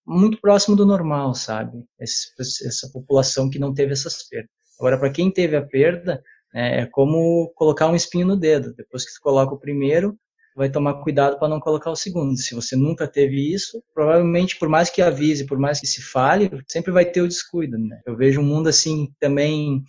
muito 0.07 0.41
próximo 0.41 0.77
do 0.77 0.87
normal, 0.87 1.35
sabe? 1.35 1.85
Essa, 1.99 2.89
população 2.93 3.51
que 3.51 3.59
não 3.59 3.75
teve 3.75 3.93
essas 3.93 4.23
perdas. 4.29 4.51
Agora, 4.79 4.99
para 4.99 5.11
quem 5.11 5.33
teve 5.33 5.57
a 5.57 5.67
perda, 5.67 6.23
é 6.55 6.87
como 6.87 7.53
colocar 7.55 7.89
um 7.89 7.97
espinho 7.97 8.27
no 8.27 8.37
dedo. 8.37 8.73
Depois 8.75 9.05
que 9.05 9.11
você 9.11 9.21
coloca 9.21 9.55
o 9.55 9.59
primeiro, 9.59 10.17
vai 10.57 10.71
tomar 10.71 11.03
cuidado 11.03 11.39
para 11.39 11.49
não 11.49 11.59
colocar 11.59 11.91
o 11.91 11.97
segundo. 11.97 12.37
Se 12.37 12.55
você 12.55 12.77
nunca 12.77 13.09
teve 13.09 13.53
isso, 13.53 13.83
provavelmente, 13.93 14.57
por 14.59 14.69
mais 14.69 14.89
que 14.89 15.03
avise, 15.03 15.47
por 15.47 15.59
mais 15.59 15.81
que 15.81 15.87
se 15.87 16.01
fale, 16.01 16.51
sempre 16.69 16.93
vai 16.93 17.05
ter 17.05 17.23
o 17.23 17.29
descuido. 17.29 17.77
Né? 17.77 18.01
Eu 18.07 18.17
vejo 18.17 18.41
um 18.41 18.45
mundo 18.45 18.69
assim 18.69 19.13
também 19.19 19.83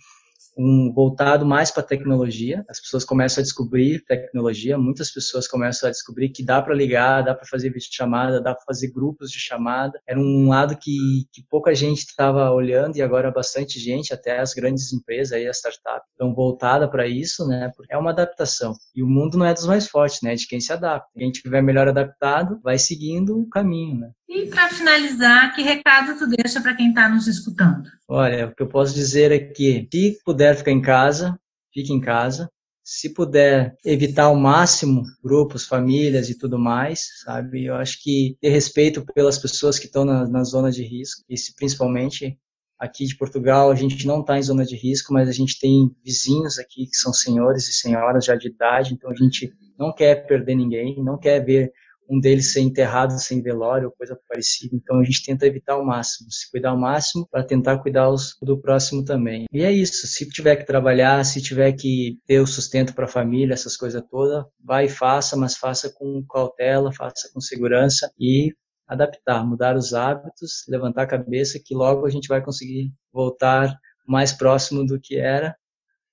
um 0.56 0.92
voltado 0.92 1.44
mais 1.44 1.70
para 1.70 1.82
tecnologia. 1.82 2.64
As 2.68 2.80
pessoas 2.80 3.04
começam 3.04 3.42
a 3.42 3.44
descobrir 3.44 4.04
tecnologia, 4.04 4.78
muitas 4.78 5.10
pessoas 5.10 5.46
começam 5.46 5.88
a 5.88 5.92
descobrir 5.92 6.30
que 6.30 6.44
dá 6.44 6.62
para 6.62 6.74
ligar, 6.74 7.22
dá 7.22 7.34
para 7.34 7.46
fazer 7.46 7.70
vídeo 7.70 7.88
chamada, 7.90 8.40
dá 8.40 8.54
para 8.54 8.64
fazer 8.64 8.90
grupos 8.90 9.30
de 9.30 9.38
chamada. 9.38 10.00
Era 10.06 10.18
um 10.18 10.48
lado 10.48 10.76
que, 10.76 11.26
que 11.32 11.42
pouca 11.50 11.74
gente 11.74 11.98
estava 11.98 12.50
olhando 12.50 12.96
e 12.96 13.02
agora 13.02 13.30
bastante 13.30 13.78
gente, 13.78 14.14
até 14.14 14.40
as 14.40 14.54
grandes 14.54 14.92
empresas 14.92 15.32
aí, 15.32 15.46
as 15.46 15.56
startups, 15.58 16.08
estão 16.10 16.34
voltadas 16.34 16.88
para 16.90 17.06
isso, 17.06 17.46
né? 17.46 17.70
Porque 17.76 17.92
é 17.92 17.98
uma 17.98 18.10
adaptação. 18.10 18.74
E 18.94 19.02
o 19.02 19.08
mundo 19.08 19.36
não 19.36 19.46
é 19.46 19.52
dos 19.52 19.66
mais 19.66 19.88
fortes, 19.88 20.22
né? 20.22 20.34
De 20.34 20.46
quem 20.46 20.60
se 20.60 20.72
adapta. 20.72 21.10
Quem 21.16 21.30
estiver 21.30 21.62
melhor 21.62 21.88
adaptado 21.88 22.58
vai 22.62 22.78
seguindo 22.78 23.38
o 23.38 23.48
caminho, 23.48 24.00
né? 24.00 24.10
E 24.28 24.46
para 24.46 24.68
finalizar, 24.68 25.54
que 25.54 25.62
recado 25.62 26.18
tu 26.18 26.26
deixa 26.26 26.60
para 26.60 26.74
quem 26.74 26.88
está 26.88 27.08
nos 27.08 27.28
escutando? 27.28 27.88
Olha, 28.08 28.48
o 28.48 28.54
que 28.54 28.62
eu 28.62 28.68
posso 28.68 28.94
dizer 28.94 29.30
é 29.30 29.38
que 29.38 29.88
se 29.92 30.18
puder 30.24 30.56
ficar 30.56 30.72
em 30.72 30.82
casa, 30.82 31.38
fique 31.72 31.92
em 31.92 32.00
casa. 32.00 32.50
Se 32.82 33.12
puder 33.12 33.76
evitar 33.84 34.24
ao 34.24 34.36
máximo 34.36 35.02
grupos, 35.22 35.66
famílias 35.66 36.28
e 36.30 36.38
tudo 36.38 36.58
mais, 36.58 37.08
sabe? 37.24 37.64
Eu 37.64 37.74
acho 37.74 38.00
que 38.02 38.36
ter 38.40 38.50
respeito 38.50 39.04
pelas 39.12 39.38
pessoas 39.38 39.78
que 39.78 39.86
estão 39.86 40.04
na, 40.04 40.28
na 40.28 40.44
zona 40.44 40.70
de 40.70 40.84
risco, 40.84 41.24
e 41.28 41.36
se, 41.36 41.54
principalmente 41.54 42.38
aqui 42.78 43.06
de 43.06 43.16
Portugal, 43.16 43.70
a 43.70 43.74
gente 43.74 44.06
não 44.06 44.20
está 44.20 44.38
em 44.38 44.42
zona 44.42 44.64
de 44.64 44.76
risco, 44.76 45.12
mas 45.12 45.28
a 45.28 45.32
gente 45.32 45.58
tem 45.58 45.90
vizinhos 46.04 46.58
aqui 46.58 46.86
que 46.86 46.96
são 46.96 47.12
senhores 47.12 47.66
e 47.68 47.72
senhoras 47.72 48.24
já 48.24 48.36
de 48.36 48.48
idade, 48.48 48.94
então 48.94 49.10
a 49.10 49.14
gente 49.14 49.52
não 49.78 49.92
quer 49.92 50.26
perder 50.26 50.54
ninguém, 50.54 51.02
não 51.02 51.18
quer 51.18 51.44
ver 51.44 51.72
um 52.08 52.20
deles 52.20 52.52
ser 52.52 52.60
enterrado 52.60 53.18
sem 53.18 53.42
velório 53.42 53.88
ou 53.88 53.94
coisa 53.94 54.18
parecida. 54.28 54.74
Então 54.74 55.00
a 55.00 55.04
gente 55.04 55.24
tenta 55.24 55.46
evitar 55.46 55.74
ao 55.74 55.84
máximo, 55.84 56.30
se 56.30 56.50
cuidar 56.50 56.70
ao 56.70 56.78
máximo 56.78 57.26
para 57.30 57.44
tentar 57.44 57.78
cuidar 57.78 58.08
os, 58.08 58.36
do 58.42 58.60
próximo 58.60 59.04
também. 59.04 59.46
E 59.52 59.62
é 59.62 59.72
isso, 59.72 60.06
se 60.06 60.28
tiver 60.28 60.56
que 60.56 60.66
trabalhar, 60.66 61.24
se 61.24 61.40
tiver 61.40 61.72
que 61.72 62.18
ter 62.26 62.40
o 62.40 62.46
sustento 62.46 62.94
para 62.94 63.06
a 63.06 63.08
família, 63.08 63.54
essas 63.54 63.76
coisas 63.76 64.02
todas, 64.10 64.44
vai 64.62 64.86
e 64.86 64.90
faça, 64.90 65.36
mas 65.36 65.56
faça 65.56 65.92
com 65.92 66.24
cautela, 66.28 66.92
faça 66.92 67.30
com 67.32 67.40
segurança 67.40 68.10
e 68.18 68.54
adaptar, 68.86 69.44
mudar 69.44 69.76
os 69.76 69.92
hábitos, 69.94 70.64
levantar 70.68 71.02
a 71.02 71.08
cabeça 71.08 71.60
que 71.62 71.74
logo 71.74 72.06
a 72.06 72.10
gente 72.10 72.28
vai 72.28 72.42
conseguir 72.42 72.92
voltar 73.12 73.76
mais 74.06 74.32
próximo 74.32 74.86
do 74.86 75.00
que 75.00 75.16
era 75.16 75.56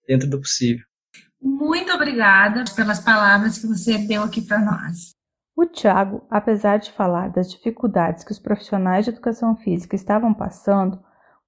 dentro 0.08 0.30
do 0.30 0.40
possível. 0.40 0.84
Muito 1.40 1.92
obrigada 1.92 2.64
pelas 2.76 3.00
palavras 3.00 3.58
que 3.58 3.68
você 3.68 3.98
deu 3.98 4.24
aqui 4.24 4.42
para 4.42 4.60
nós. 4.60 5.14
O 5.56 5.66
Tiago, 5.66 6.24
apesar 6.30 6.78
de 6.78 6.92
falar 6.92 7.30
das 7.30 7.52
dificuldades 7.52 8.24
que 8.24 8.32
os 8.32 8.40
profissionais 8.40 9.06
de 9.06 9.12
educação 9.12 9.56
física 9.56 9.96
estavam 9.96 10.34
passando 10.34 11.00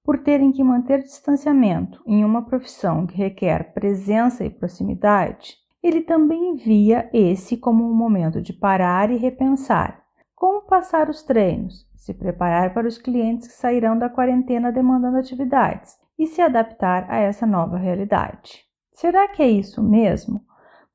por 0.04 0.18
terem 0.18 0.52
que 0.52 0.62
manter 0.62 1.02
distanciamento 1.02 2.02
em 2.06 2.24
uma 2.24 2.44
profissão 2.44 3.06
que 3.06 3.16
requer 3.16 3.72
presença 3.74 4.44
e 4.44 4.50
proximidade, 4.50 5.56
ele 5.82 6.02
também 6.02 6.54
via 6.54 7.10
esse 7.12 7.56
como 7.56 7.84
um 7.84 7.94
momento 7.94 8.40
de 8.40 8.52
parar 8.52 9.10
e 9.10 9.16
repensar 9.16 10.06
como 10.36 10.60
passar 10.66 11.08
os 11.08 11.22
treinos, 11.22 11.88
se 11.96 12.12
preparar 12.12 12.74
para 12.74 12.86
os 12.86 12.98
clientes 12.98 13.48
que 13.48 13.54
sairão 13.54 13.98
da 13.98 14.10
quarentena 14.10 14.70
demandando 14.70 15.16
atividades 15.16 15.96
e 16.18 16.26
se 16.26 16.42
adaptar 16.42 17.10
a 17.10 17.16
essa 17.16 17.46
nova 17.46 17.78
realidade. 17.78 18.64
Será 18.92 19.28
que 19.28 19.42
é 19.42 19.48
isso 19.48 19.82
mesmo? 19.82 20.44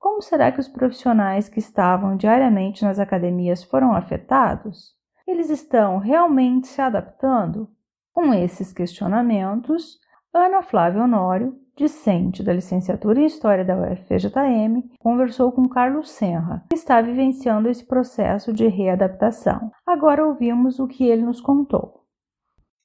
Como 0.02 0.20
será 0.20 0.52
que 0.52 0.60
os 0.60 0.68
profissionais 0.68 1.48
que 1.48 1.60
estavam 1.60 2.18
diariamente 2.18 2.84
nas 2.84 2.98
academias 2.98 3.64
foram 3.64 3.96
afetados? 3.96 4.96
Eles 5.28 5.52
estão 5.52 6.00
realmente 6.00 6.68
se 6.68 6.82
adaptando? 6.82 7.70
Com 8.12 8.34
esses 8.34 8.74
questionamentos, 8.74 10.00
Ana 10.34 10.64
Flávia 10.64 11.04
Honório, 11.04 11.56
discente 11.78 12.42
da 12.42 12.52
licenciatura 12.52 13.22
em 13.22 13.28
História 13.28 13.64
da 13.64 13.76
UFJM, 13.76 14.90
conversou 14.98 15.52
com 15.52 15.70
Carlos 15.70 16.10
Senra, 16.10 16.66
que 16.72 16.76
está 16.76 17.00
vivenciando 17.00 17.70
esse 17.70 17.86
processo 17.86 18.52
de 18.52 18.68
readaptação. 18.68 19.72
Agora 19.86 20.26
ouvimos 20.26 20.80
o 20.80 20.88
que 20.88 21.06
ele 21.06 21.22
nos 21.22 21.40
contou. 21.40 22.08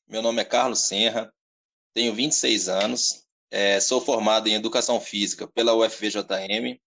Meu 0.07 0.21
nome 0.21 0.43
é 0.43 0.45
Carlos 0.45 0.87
Senra, 0.87 1.33
tenho 1.95 2.13
26 2.13 2.69
anos, 2.69 3.27
é, 3.51 3.81
sou 3.81 4.03
formado 4.03 4.49
em 4.49 4.55
Educação 4.55 5.01
Física 5.01 5.49
pela 5.49 5.75
UFVJM 5.75 6.79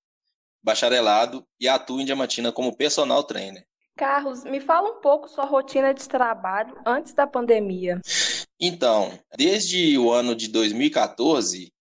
bacharelado 0.63 1.45
e 1.59 1.67
atua 1.67 2.01
em 2.01 2.05
Diamantina 2.05 2.51
como 2.51 2.75
personal 2.75 3.23
trainer. 3.23 3.65
Carlos, 3.97 4.43
me 4.45 4.61
fala 4.61 4.89
um 4.91 5.01
pouco 5.01 5.27
sua 5.27 5.45
rotina 5.45 5.93
de 5.93 6.07
trabalho 6.07 6.77
antes 6.85 7.13
da 7.13 7.27
pandemia. 7.27 7.99
Então, 8.59 9.11
desde 9.37 9.97
o 9.97 10.11
ano 10.11 10.35
de 10.35 10.47
2014, 10.47 11.71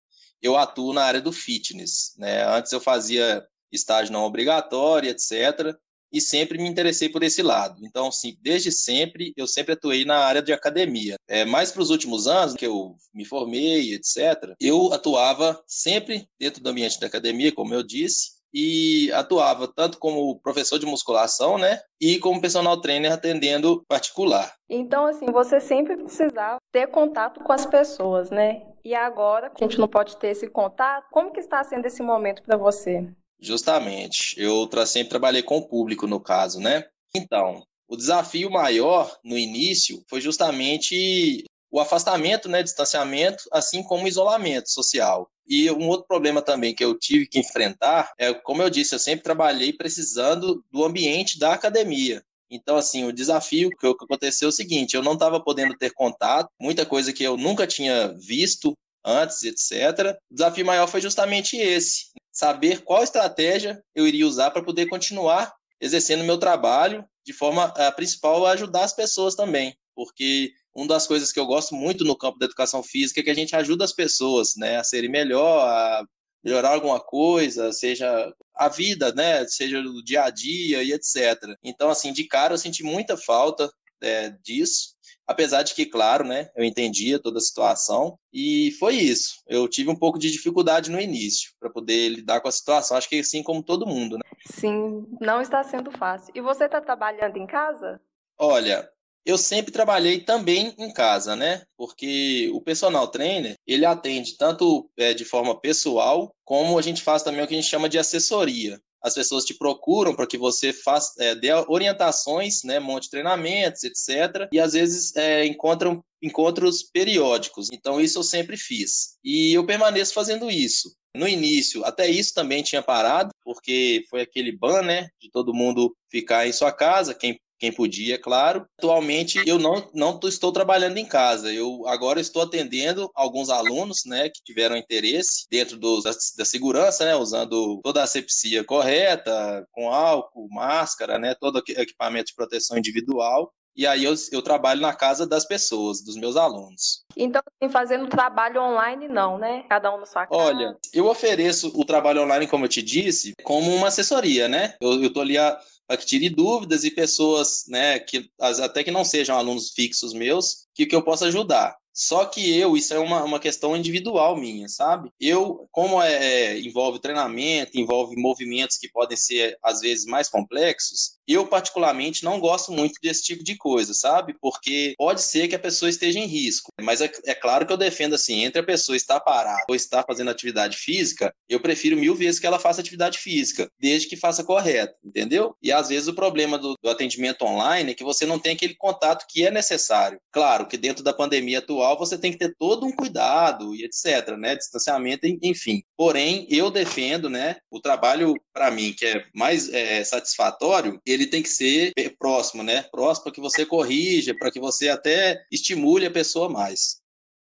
eu 0.42 0.56
atuo 0.56 0.92
na 0.92 1.04
área 1.04 1.20
do 1.20 1.32
fitness. 1.32 2.14
Né? 2.18 2.44
Antes 2.44 2.72
eu 2.72 2.80
fazia 2.80 3.44
estágio 3.70 4.12
não 4.12 4.24
obrigatório, 4.24 5.10
etc. 5.10 5.76
E 6.12 6.20
sempre 6.20 6.58
me 6.58 6.68
interessei 6.68 7.08
por 7.08 7.22
esse 7.22 7.42
lado. 7.42 7.84
Então, 7.84 8.10
sim, 8.10 8.36
desde 8.40 8.72
sempre, 8.72 9.32
eu 9.36 9.46
sempre 9.46 9.74
atuei 9.74 10.04
na 10.04 10.18
área 10.18 10.40
de 10.40 10.52
academia. 10.52 11.16
É, 11.28 11.44
mais 11.44 11.70
para 11.70 11.82
os 11.82 11.90
últimos 11.90 12.26
anos, 12.26 12.54
que 12.54 12.66
eu 12.66 12.96
me 13.12 13.26
formei, 13.26 13.92
etc., 13.92 14.54
eu 14.58 14.92
atuava 14.92 15.62
sempre 15.66 16.26
dentro 16.38 16.62
do 16.62 16.70
ambiente 16.70 16.98
da 16.98 17.06
academia, 17.06 17.52
como 17.52 17.74
eu 17.74 17.82
disse, 17.82 18.37
e 18.52 19.10
atuava 19.12 19.68
tanto 19.68 19.98
como 19.98 20.38
professor 20.40 20.78
de 20.78 20.86
musculação, 20.86 21.58
né, 21.58 21.80
e 22.00 22.18
como 22.18 22.40
personal 22.40 22.80
trainer 22.80 23.12
atendendo 23.12 23.84
particular. 23.88 24.54
Então, 24.68 25.06
assim, 25.06 25.26
você 25.26 25.60
sempre 25.60 25.96
precisava 25.96 26.58
ter 26.72 26.86
contato 26.88 27.40
com 27.40 27.52
as 27.52 27.66
pessoas, 27.66 28.30
né? 28.30 28.62
E 28.84 28.94
agora 28.94 29.52
a 29.54 29.62
gente 29.62 29.78
não 29.78 29.88
pode 29.88 30.16
ter 30.16 30.28
esse 30.28 30.48
contato. 30.48 31.06
Como 31.10 31.32
que 31.32 31.40
está 31.40 31.62
sendo 31.64 31.86
esse 31.86 32.02
momento 32.02 32.42
para 32.42 32.56
você? 32.56 33.06
Justamente. 33.40 34.34
Eu 34.38 34.68
sempre 34.86 35.10
trabalhei 35.10 35.42
com 35.42 35.58
o 35.58 35.68
público 35.68 36.06
no 36.06 36.20
caso, 36.20 36.60
né? 36.60 36.84
Então, 37.14 37.62
o 37.88 37.96
desafio 37.96 38.50
maior 38.50 39.14
no 39.24 39.36
início 39.36 40.02
foi 40.08 40.20
justamente 40.20 41.44
o 41.70 41.80
afastamento, 41.80 42.48
né, 42.48 42.62
distanciamento, 42.62 43.44
assim 43.52 43.82
como 43.82 44.04
o 44.04 44.08
isolamento 44.08 44.70
social. 44.70 45.28
E 45.48 45.70
um 45.70 45.88
outro 45.88 46.06
problema 46.06 46.42
também 46.42 46.74
que 46.74 46.84
eu 46.84 46.98
tive 46.98 47.26
que 47.26 47.38
enfrentar 47.38 48.12
é, 48.18 48.34
como 48.34 48.62
eu 48.62 48.68
disse, 48.68 48.94
eu 48.94 48.98
sempre 48.98 49.24
trabalhei 49.24 49.72
precisando 49.72 50.62
do 50.70 50.84
ambiente 50.84 51.38
da 51.38 51.54
academia. 51.54 52.22
Então, 52.50 52.76
assim, 52.76 53.04
o 53.04 53.12
desafio 53.12 53.70
que 53.70 53.86
aconteceu 53.86 54.48
é 54.48 54.50
o 54.50 54.52
seguinte: 54.52 54.94
eu 54.94 55.02
não 55.02 55.14
estava 55.14 55.40
podendo 55.40 55.76
ter 55.76 55.92
contato, 55.92 56.50
muita 56.60 56.84
coisa 56.86 57.12
que 57.12 57.22
eu 57.22 57.36
nunca 57.36 57.66
tinha 57.66 58.08
visto 58.14 58.76
antes, 59.04 59.42
etc. 59.44 60.16
O 60.30 60.34
desafio 60.34 60.66
maior 60.66 60.86
foi 60.86 61.00
justamente 61.00 61.56
esse: 61.56 62.06
saber 62.32 62.82
qual 62.82 63.02
estratégia 63.02 63.82
eu 63.94 64.06
iria 64.06 64.26
usar 64.26 64.50
para 64.50 64.62
poder 64.62 64.86
continuar 64.86 65.54
exercendo 65.80 66.24
meu 66.24 66.38
trabalho 66.38 67.04
de 67.24 67.32
forma 67.32 67.64
a 67.64 67.92
principal 67.92 68.46
a 68.46 68.52
ajudar 68.52 68.84
as 68.84 68.94
pessoas 68.94 69.34
também, 69.34 69.76
porque 69.94 70.52
uma 70.78 70.86
das 70.86 71.08
coisas 71.08 71.32
que 71.32 71.40
eu 71.40 71.46
gosto 71.46 71.74
muito 71.74 72.04
no 72.04 72.16
campo 72.16 72.38
da 72.38 72.46
educação 72.46 72.84
física 72.84 73.18
é 73.18 73.22
que 73.24 73.30
a 73.30 73.34
gente 73.34 73.56
ajuda 73.56 73.84
as 73.84 73.92
pessoas, 73.92 74.54
né, 74.56 74.76
a 74.76 74.84
serem 74.84 75.10
melhor, 75.10 75.66
a 75.66 76.04
melhorar 76.42 76.70
alguma 76.70 77.00
coisa, 77.00 77.72
seja 77.72 78.32
a 78.54 78.68
vida, 78.68 79.12
né, 79.12 79.44
seja 79.48 79.80
o 79.80 80.02
dia 80.04 80.22
a 80.22 80.30
dia 80.30 80.84
e 80.84 80.92
etc. 80.92 81.36
Então, 81.64 81.90
assim, 81.90 82.12
de 82.12 82.22
cara 82.24 82.54
eu 82.54 82.58
senti 82.58 82.84
muita 82.84 83.16
falta 83.16 83.68
é, 84.00 84.30
disso. 84.40 84.96
Apesar 85.26 85.64
de 85.64 85.74
que, 85.74 85.84
claro, 85.84 86.24
né, 86.24 86.48
eu 86.56 86.64
entendia 86.64 87.18
toda 87.18 87.38
a 87.38 87.42
situação 87.42 88.16
e 88.32 88.70
foi 88.78 88.94
isso. 88.94 89.42
Eu 89.48 89.66
tive 89.66 89.90
um 89.90 89.96
pouco 89.96 90.16
de 90.16 90.30
dificuldade 90.30 90.92
no 90.92 91.00
início 91.00 91.50
para 91.58 91.68
poder 91.68 92.08
lidar 92.08 92.40
com 92.40 92.48
a 92.48 92.52
situação. 92.52 92.96
Acho 92.96 93.08
que 93.08 93.18
assim 93.18 93.42
como 93.42 93.64
todo 93.64 93.84
mundo, 93.84 94.16
né? 94.16 94.22
Sim, 94.46 95.06
não 95.20 95.42
está 95.42 95.64
sendo 95.64 95.90
fácil. 95.90 96.32
E 96.36 96.40
você 96.40 96.66
está 96.66 96.80
trabalhando 96.80 97.36
em 97.36 97.46
casa? 97.48 98.00
Olha, 98.38 98.88
eu 99.24 99.36
sempre 99.36 99.72
trabalhei 99.72 100.20
também 100.20 100.74
em 100.78 100.92
casa, 100.92 101.36
né? 101.36 101.62
Porque 101.76 102.50
o 102.52 102.60
personal 102.60 103.08
trainer, 103.08 103.54
ele 103.66 103.84
atende 103.84 104.36
tanto 104.36 104.88
é, 104.96 105.12
de 105.14 105.24
forma 105.24 105.60
pessoal, 105.60 106.30
como 106.44 106.78
a 106.78 106.82
gente 106.82 107.02
faz 107.02 107.22
também 107.22 107.42
o 107.42 107.46
que 107.46 107.54
a 107.54 107.60
gente 107.60 107.70
chama 107.70 107.88
de 107.88 107.98
assessoria 107.98 108.80
as 109.02 109.14
pessoas 109.14 109.44
te 109.44 109.54
procuram 109.54 110.14
para 110.14 110.26
que 110.26 110.36
você 110.36 110.72
faça, 110.72 111.12
é, 111.22 111.34
dê 111.34 111.52
orientações, 111.52 112.62
né, 112.64 112.78
monte 112.78 113.10
treinamentos, 113.10 113.84
etc. 113.84 114.48
E 114.52 114.58
às 114.58 114.72
vezes 114.72 115.14
é, 115.16 115.46
encontram 115.46 116.02
encontros 116.22 116.82
periódicos. 116.82 117.68
Então 117.72 118.00
isso 118.00 118.18
eu 118.18 118.22
sempre 118.22 118.56
fiz. 118.56 119.16
E 119.22 119.52
eu 119.54 119.64
permaneço 119.64 120.12
fazendo 120.12 120.50
isso. 120.50 120.94
No 121.14 121.26
início, 121.26 121.84
até 121.84 122.08
isso 122.08 122.34
também 122.34 122.62
tinha 122.62 122.82
parado, 122.82 123.30
porque 123.42 124.04
foi 124.10 124.20
aquele 124.20 124.52
ban, 124.52 124.82
né, 124.82 125.08
de 125.20 125.30
todo 125.30 125.54
mundo 125.54 125.96
ficar 126.10 126.46
em 126.46 126.52
sua 126.52 126.70
casa, 126.70 127.14
quem 127.14 127.40
quem 127.58 127.72
podia, 127.72 128.18
claro. 128.18 128.66
Atualmente 128.78 129.42
eu 129.46 129.58
não, 129.58 129.90
não 129.94 130.18
estou 130.24 130.52
trabalhando 130.52 130.96
em 130.96 131.06
casa. 131.06 131.52
Eu 131.52 131.86
agora 131.86 132.20
estou 132.20 132.42
atendendo 132.42 133.10
alguns 133.14 133.50
alunos, 133.50 134.02
né, 134.06 134.28
que 134.28 134.42
tiveram 134.42 134.76
interesse 134.76 135.46
dentro 135.50 135.76
do, 135.76 136.00
da, 136.00 136.10
da, 136.36 136.44
segurança, 136.44 137.04
né, 137.04 137.16
usando 137.16 137.80
toda 137.82 138.00
a 138.00 138.04
asepsia 138.04 138.64
correta, 138.64 139.66
com 139.72 139.92
álcool, 139.92 140.48
máscara, 140.50 141.18
né, 141.18 141.34
todo 141.34 141.62
equipamento 141.68 142.28
de 142.28 142.34
proteção 142.34 142.78
individual. 142.78 143.52
E 143.78 143.86
aí 143.86 144.02
eu, 144.02 144.12
eu 144.32 144.42
trabalho 144.42 144.80
na 144.80 144.92
casa 144.92 145.24
das 145.24 145.44
pessoas, 145.44 146.02
dos 146.02 146.16
meus 146.16 146.36
alunos. 146.36 147.04
Então, 147.16 147.40
assim, 147.46 147.70
fazendo 147.70 148.08
trabalho 148.08 148.60
online 148.60 149.06
não, 149.06 149.38
né? 149.38 149.64
Cada 149.68 149.94
um 149.94 150.00
na 150.00 150.04
sua 150.04 150.26
casa. 150.26 150.42
Olha, 150.42 150.76
eu 150.92 151.06
ofereço 151.06 151.70
o 151.72 151.84
trabalho 151.84 152.22
online, 152.22 152.48
como 152.48 152.64
eu 152.64 152.68
te 152.68 152.82
disse, 152.82 153.34
como 153.44 153.72
uma 153.72 153.86
assessoria, 153.86 154.48
né? 154.48 154.74
Eu, 154.80 155.00
eu 155.00 155.12
tô 155.12 155.20
ali 155.20 155.38
a, 155.38 155.56
para 155.86 155.96
que 155.96 156.06
tire 156.06 156.28
dúvidas 156.28 156.82
e 156.82 156.90
pessoas, 156.90 157.66
né, 157.68 158.00
que 158.00 158.28
até 158.40 158.82
que 158.82 158.90
não 158.90 159.04
sejam 159.04 159.38
alunos 159.38 159.70
fixos 159.70 160.12
meus, 160.12 160.66
que, 160.74 160.84
que 160.84 160.94
eu 160.94 161.02
possa 161.02 161.26
ajudar. 161.26 161.76
Só 161.98 162.24
que 162.26 162.56
eu, 162.56 162.76
isso 162.76 162.94
é 162.94 162.98
uma, 163.00 163.24
uma 163.24 163.40
questão 163.40 163.76
individual 163.76 164.36
minha, 164.36 164.68
sabe? 164.68 165.10
Eu, 165.20 165.68
como 165.72 166.00
é, 166.00 166.12
é, 166.12 166.60
envolve 166.60 167.00
treinamento, 167.00 167.76
envolve 167.76 168.14
movimentos 168.14 168.78
que 168.78 168.88
podem 168.88 169.16
ser, 169.16 169.58
às 169.60 169.80
vezes, 169.80 170.06
mais 170.06 170.28
complexos, 170.28 171.18
eu, 171.26 171.44
particularmente, 171.46 172.24
não 172.24 172.38
gosto 172.38 172.70
muito 172.70 173.00
desse 173.02 173.24
tipo 173.24 173.42
de 173.42 173.56
coisa, 173.56 173.92
sabe? 173.92 174.34
Porque 174.40 174.94
pode 174.96 175.20
ser 175.22 175.48
que 175.48 175.56
a 175.56 175.58
pessoa 175.58 175.90
esteja 175.90 176.20
em 176.20 176.26
risco. 176.26 176.72
Mas 176.80 177.00
é, 177.00 177.10
é 177.26 177.34
claro 177.34 177.66
que 177.66 177.72
eu 177.72 177.76
defendo 177.76 178.14
assim: 178.14 178.44
entre 178.44 178.60
a 178.60 178.64
pessoa 178.64 178.96
estar 178.96 179.18
parada 179.18 179.64
ou 179.68 179.74
estar 179.74 180.04
fazendo 180.04 180.30
atividade 180.30 180.76
física, 180.76 181.34
eu 181.48 181.60
prefiro 181.60 181.96
mil 181.96 182.14
vezes 182.14 182.38
que 182.38 182.46
ela 182.46 182.60
faça 182.60 182.80
atividade 182.80 183.18
física, 183.18 183.68
desde 183.78 184.08
que 184.08 184.16
faça 184.16 184.44
correto, 184.44 184.94
entendeu? 185.04 185.54
E 185.60 185.72
às 185.72 185.88
vezes 185.88 186.08
o 186.08 186.14
problema 186.14 186.56
do, 186.56 186.76
do 186.80 186.88
atendimento 186.88 187.44
online 187.44 187.90
é 187.90 187.94
que 187.94 188.04
você 188.04 188.24
não 188.24 188.38
tem 188.38 188.52
aquele 188.52 188.74
contato 188.76 189.26
que 189.28 189.44
é 189.44 189.50
necessário. 189.50 190.20
Claro 190.30 190.66
que 190.66 190.78
dentro 190.78 191.02
da 191.02 191.12
pandemia 191.12 191.58
atual 191.58 191.87
você 191.96 192.18
tem 192.18 192.32
que 192.32 192.38
ter 192.38 192.54
todo 192.58 192.86
um 192.86 192.92
cuidado 192.92 193.74
e 193.74 193.84
etc, 193.84 194.36
né? 194.36 194.56
Distanciamento, 194.56 195.26
enfim. 195.42 195.82
Porém, 195.96 196.46
eu 196.50 196.70
defendo, 196.70 197.28
né? 197.30 197.56
O 197.70 197.80
trabalho, 197.80 198.34
para 198.52 198.70
mim, 198.70 198.92
que 198.92 199.06
é 199.06 199.24
mais 199.34 199.68
é, 199.72 200.02
satisfatório, 200.04 201.00
ele 201.06 201.26
tem 201.26 201.42
que 201.42 201.48
ser 201.48 201.92
próximo, 202.18 202.62
né? 202.62 202.82
Próximo 202.90 203.24
para 203.24 203.32
que 203.32 203.40
você 203.40 203.64
corrija, 203.66 204.34
para 204.34 204.50
que 204.50 204.60
você 204.60 204.88
até 204.88 205.42
estimule 205.50 206.06
a 206.06 206.10
pessoa 206.10 206.48
mais. 206.48 206.97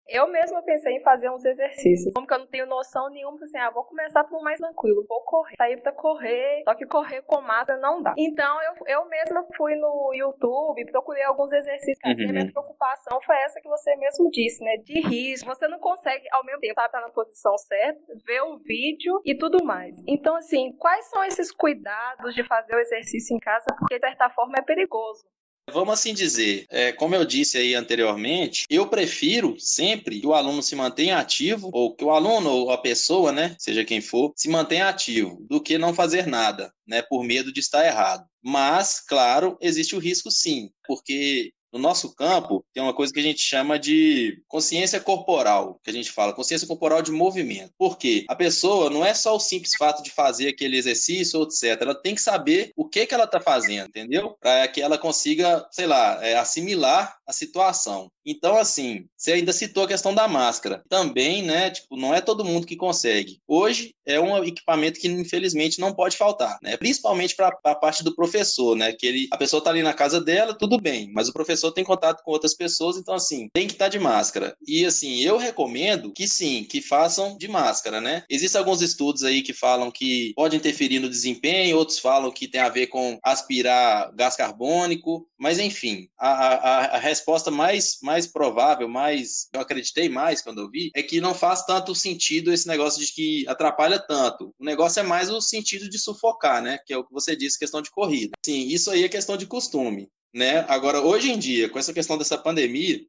Eu 0.10 0.28
mesma 0.28 0.62
pensei 0.64 0.94
em 0.94 1.02
fazer 1.02 1.30
uns 1.30 1.44
exercícios. 1.44 2.14
Como 2.14 2.26
que 2.26 2.34
eu 2.34 2.40
não 2.40 2.48
tenho 2.48 2.66
noção 2.66 3.10
nenhuma, 3.10 3.38
assim, 3.44 3.58
ah, 3.58 3.70
vou 3.70 3.84
começar 3.84 4.24
por 4.24 4.42
mais 4.42 4.60
tranquilo, 4.60 5.06
vou 5.08 5.22
correr. 5.22 5.56
Sair 5.58 5.82
pra 5.82 5.92
correr, 5.92 6.64
só 6.64 6.76
que 6.76 6.86
correr 6.86 7.22
com 7.24 7.42
massa 7.42 7.78
não 7.78 8.02
dá. 8.02 8.14
Então 8.18 8.62
eu, 8.64 8.74
eu 8.88 9.06
mesma 9.10 9.46
fui 9.56 9.76
no 9.76 10.12
YouTube, 10.14 10.86
procurei 10.92 11.24
alguns 11.24 11.52
exercícios. 11.52 12.00
Uhum. 12.06 12.30
A 12.30 12.32
minha 12.34 12.52
preocupação 12.52 13.20
foi 13.22 13.36
essa 13.38 13.60
que 13.62 13.68
você 13.68 13.96
mesmo 13.96 14.30
disse, 14.32 14.64
né? 14.64 14.78
De 14.78 15.00
risco. 15.02 15.48
Você 15.50 15.68
não 15.68 15.80
consegue, 15.80 16.26
ao 16.32 16.46
mesmo 16.46 16.62
tempo, 16.62 16.80
estar 16.80 17.02
na 17.02 17.10
posição 17.10 17.58
certa, 17.58 18.00
ver 18.26 18.42
o 18.42 18.58
vídeo 18.60 19.22
e 19.26 19.38
tudo 19.38 19.64
mais. 19.64 19.96
Então, 20.08 20.36
assim, 20.36 20.72
quais 20.78 21.10
são 21.10 21.24
esses 21.24 21.52
cuidados 21.52 22.34
de 22.34 22.44
fazer 22.44 22.76
o 22.76 22.80
exercício 22.80 23.36
em 23.36 23.40
casa? 23.40 23.66
Porque, 23.78 24.00
de 24.00 24.08
certa 24.08 24.30
forma, 24.30 24.56
é 24.58 24.62
perigoso. 24.62 25.26
Vamos 25.74 25.96
assim 25.96 26.14
dizer, 26.14 26.66
é, 26.70 26.94
como 26.94 27.14
eu 27.14 27.26
disse 27.26 27.58
aí 27.58 27.76
anteriormente, 27.76 28.66
eu 28.70 28.88
prefiro 28.88 29.60
sempre 29.60 30.22
que 30.22 30.26
o 30.26 30.34
aluno 30.34 30.64
se 30.64 30.76
mantenha 30.76 31.18
ativo, 31.18 31.70
ou 31.74 31.94
que 31.94 32.06
o 32.06 32.12
aluno 32.12 32.50
ou 32.50 32.72
a 32.72 32.78
pessoa, 32.78 33.34
né, 33.34 33.54
seja 33.60 33.84
quem 33.84 34.00
for, 34.00 34.32
se 34.36 34.48
mantenha 34.48 34.88
ativo, 34.88 35.46
do 35.50 35.62
que 35.62 35.78
não 35.78 35.94
fazer 35.94 36.26
nada, 36.26 36.72
né, 36.88 37.02
por 37.02 37.22
medo 37.24 37.52
de 37.52 37.60
estar 37.60 37.86
errado. 37.86 38.26
Mas, 38.42 39.02
claro, 39.02 39.58
existe 39.62 39.94
o 39.94 40.00
risco 40.00 40.32
sim, 40.32 40.70
porque 40.88 41.52
no 41.72 41.80
nosso 41.80 42.16
campo, 42.16 42.66
tem 42.74 42.82
uma 42.82 42.94
coisa 42.94 43.14
que 43.14 43.20
a 43.20 43.24
gente 43.24 43.42
chama 43.42 43.78
de 43.78 44.42
consciência 44.48 45.00
corporal, 45.00 45.80
que 45.84 45.90
a 45.90 45.94
gente 45.94 46.12
fala, 46.12 46.34
consciência 46.34 46.68
corporal 46.68 47.02
de 47.02 47.12
movimento. 47.12 47.74
Por 47.78 47.98
quê? 47.98 48.26
A 48.30 48.36
pessoa 48.36 48.90
não 48.90 49.06
é 49.06 49.14
só 49.14 49.36
o 49.36 49.40
simples 49.40 49.74
fato 49.78 50.04
de 50.04 50.12
fazer 50.12 50.50
aquele 50.50 50.78
exercício, 50.78 51.44
etc. 51.44 51.82
Ela 51.82 51.96
tem 51.96 52.16
que 52.16 52.22
saber 52.22 52.72
o 52.76 52.88
que, 52.88 53.06
que 53.06 53.14
ela 53.14 53.26
está 53.26 53.40
fazendo, 53.40 53.88
entendeu? 53.88 54.36
Para 54.40 54.68
que 54.68 54.82
ela 54.82 54.98
consiga, 54.98 55.68
sei 55.72 55.86
lá, 55.86 56.24
é, 56.26 56.36
assimilar 56.36 57.18
a 57.28 57.34
situação. 57.34 58.10
Então, 58.28 58.58
assim, 58.58 59.06
você 59.16 59.32
ainda 59.32 59.54
citou 59.54 59.86
a 59.86 59.88
questão 59.88 60.14
da 60.14 60.28
máscara. 60.28 60.84
Também, 60.90 61.42
né, 61.42 61.70
tipo, 61.70 61.96
não 61.96 62.14
é 62.14 62.20
todo 62.20 62.44
mundo 62.44 62.68
que 62.68 62.76
consegue. 62.76 63.40
Hoje 63.48 63.96
é 64.06 64.20
um 64.20 64.44
equipamento 64.44 65.00
que, 65.00 65.08
infelizmente, 65.08 65.80
não 65.80 65.94
pode 65.94 66.18
faltar, 66.18 66.58
né? 66.62 66.76
Principalmente 66.76 67.36
para 67.36 67.58
a 67.64 67.76
parte 67.76 68.04
do 68.04 68.14
professor, 68.14 68.76
né? 68.76 68.92
Que 68.92 69.06
ele, 69.06 69.28
a 69.32 69.38
pessoa 69.38 69.60
está 69.60 69.70
ali 69.70 69.82
na 69.82 69.94
casa 69.94 70.20
dela, 70.20 70.54
tudo 70.54 70.78
bem, 70.78 71.10
mas 71.14 71.30
o 71.30 71.34
professor 71.34 71.72
tem 71.72 71.86
contato 71.86 72.22
com 72.24 72.32
outras 72.32 72.54
pessoas, 72.54 72.98
então, 72.98 73.14
assim, 73.14 73.50
tem 73.54 73.66
que 73.66 73.74
estar 73.74 73.86
tá 73.86 73.90
de 73.90 74.00
máscara. 74.00 74.56
E, 74.68 74.86
assim, 74.86 75.22
eu 75.22 75.38
recomendo 75.38 76.12
que 76.12 76.28
sim, 76.28 76.66
que 76.66 76.82
façam 76.82 77.38
de 77.38 77.48
máscara, 77.48 78.02
né? 78.02 78.24
Existem 78.30 78.60
alguns 78.60 78.82
estudos 78.82 79.24
aí 79.24 79.42
que 79.42 79.54
falam 79.54 79.90
que 79.90 80.34
pode 80.36 80.56
interferir 80.56 81.00
no 81.00 81.10
desempenho, 81.10 81.78
outros 81.78 82.00
falam 82.00 82.32
que 82.32 82.48
tem 82.48 82.60
a 82.60 82.70
ver 82.70 82.88
com 82.88 83.18
aspirar 83.24 84.12
gás 84.16 84.36
carbônico, 84.36 85.28
mas, 85.38 85.60
enfim, 85.60 86.10
a, 86.18 86.30
a, 86.30 86.86
a 86.96 86.98
resposta 86.98 87.52
mais, 87.52 88.00
mais 88.02 88.17
provável, 88.26 88.88
mais 88.88 89.48
eu 89.54 89.60
acreditei 89.60 90.10
mais 90.10 90.42
quando 90.42 90.62
eu 90.62 90.70
vi, 90.70 90.90
é 90.96 91.04
que 91.04 91.22
não 91.22 91.36
faz 91.36 91.64
tanto 91.66 91.94
sentido 91.94 92.52
esse 92.52 92.68
negócio 92.68 93.00
de 93.06 93.12
que 93.12 93.48
atrapalha 93.48 94.00
tanto. 94.00 94.54
O 94.58 94.66
negócio 94.66 95.00
é 95.00 95.04
mais 95.04 95.30
o 95.30 95.40
sentido 95.42 95.90
de 95.90 96.00
sufocar, 96.00 96.62
né? 96.62 96.80
Que 96.86 96.94
é 96.94 96.98
o 96.98 97.04
que 97.04 97.14
você 97.14 97.36
disse, 97.36 97.60
questão 97.60 97.82
de 97.82 97.92
corrida. 97.92 98.32
Sim, 98.44 98.68
isso 98.68 98.90
aí 98.90 99.04
é 99.04 99.10
questão 99.10 99.38
de 99.38 99.46
costume, 99.46 100.10
né? 100.34 100.66
Agora, 100.68 101.02
hoje 101.02 101.32
em 101.32 101.38
dia, 101.38 101.70
com 101.70 101.78
essa 101.78 101.94
questão 101.94 102.18
dessa 102.18 102.38
pandemia, 102.38 103.00